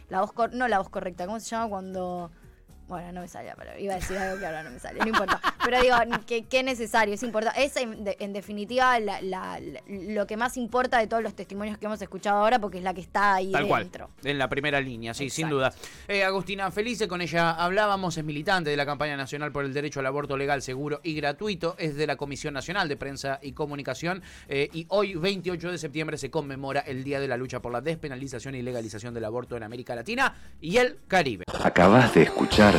la 0.10 0.22
voz, 0.22 0.34
no 0.52 0.68
la 0.68 0.80
voz 0.80 0.90
correcta, 0.90 1.26
¿cómo 1.26 1.40
se 1.40 1.50
llama 1.50 1.70
cuando... 1.70 2.32
Bueno, 2.90 3.12
no 3.12 3.22
me 3.22 3.28
sale 3.28 3.54
pero 3.56 3.78
Iba 3.78 3.94
a 3.94 3.98
decir 3.98 4.18
algo 4.18 4.40
que 4.40 4.46
ahora 4.48 4.64
no 4.64 4.72
me 4.72 4.80
sale. 4.80 5.00
No 5.00 5.08
importa. 5.08 5.40
Pero 5.64 5.82
digo, 5.82 5.96
qué 6.26 6.64
necesario, 6.64 7.14
es 7.14 7.22
importante. 7.22 7.64
Es 7.64 7.76
en, 7.78 8.34
definitiva 8.34 8.98
lo 9.00 10.26
que 10.26 10.36
más 10.36 10.58
importa 10.58 10.98
de 10.98 11.06
todos 11.06 11.22
los 11.22 11.36
testimonios 11.36 11.78
que 11.78 11.86
hemos 11.86 12.02
escuchado 12.02 12.40
ahora, 12.40 12.58
porque 12.58 12.80
es 12.80 12.84
la 12.84 12.96
que 12.96 13.02
está 13.02 13.36
ahí 13.36 13.52
Tal 13.52 13.68
dentro. 13.68 14.08
Cual, 14.08 14.32
en 14.32 14.38
la 14.40 14.50
primera 14.50 14.82
línea, 14.82 15.14
sí, 15.14 15.30
sin 15.30 15.50
duda. 15.50 15.72
Eh, 16.08 16.24
Agustina 16.24 16.72
Felice, 16.72 17.08
con 17.08 17.22
ella 17.22 17.52
hablábamos, 17.52 18.18
es 18.18 18.24
militante 18.24 18.72
de 18.72 18.78
la 18.78 18.88
campaña 18.88 19.16
nacional 19.16 19.52
por 19.52 19.66
el 19.66 19.74
derecho 19.74 20.00
al 20.00 20.08
aborto 20.08 20.36
legal, 20.36 20.64
seguro 20.64 21.00
y 21.04 21.14
gratuito. 21.14 21.76
Es 21.78 21.96
de 21.96 22.08
la 22.08 22.16
Comisión 22.16 22.56
Nacional 22.56 22.90
de 22.90 22.98
Prensa 22.98 23.40
y 23.44 23.52
Comunicación. 23.52 24.24
Eh, 24.48 24.68
y 24.74 24.88
hoy, 24.90 25.14
28 25.14 25.72
de 25.72 25.78
septiembre, 25.78 26.18
se 26.18 26.32
conmemora 26.32 26.80
el 26.80 27.04
Día 27.04 27.20
de 27.20 27.28
la 27.28 27.38
Lucha 27.38 27.62
por 27.62 27.72
la 27.72 27.82
Despenalización 27.82 28.56
y 28.56 28.64
Legalización 28.64 29.14
del 29.14 29.26
Aborto 29.26 29.56
en 29.56 29.64
América 29.64 29.94
Latina 29.94 30.34
y 30.60 30.78
el 30.78 30.98
Caribe. 31.08 31.44
Acabas 31.64 32.14
de 32.16 32.24
escuchar 32.24 32.79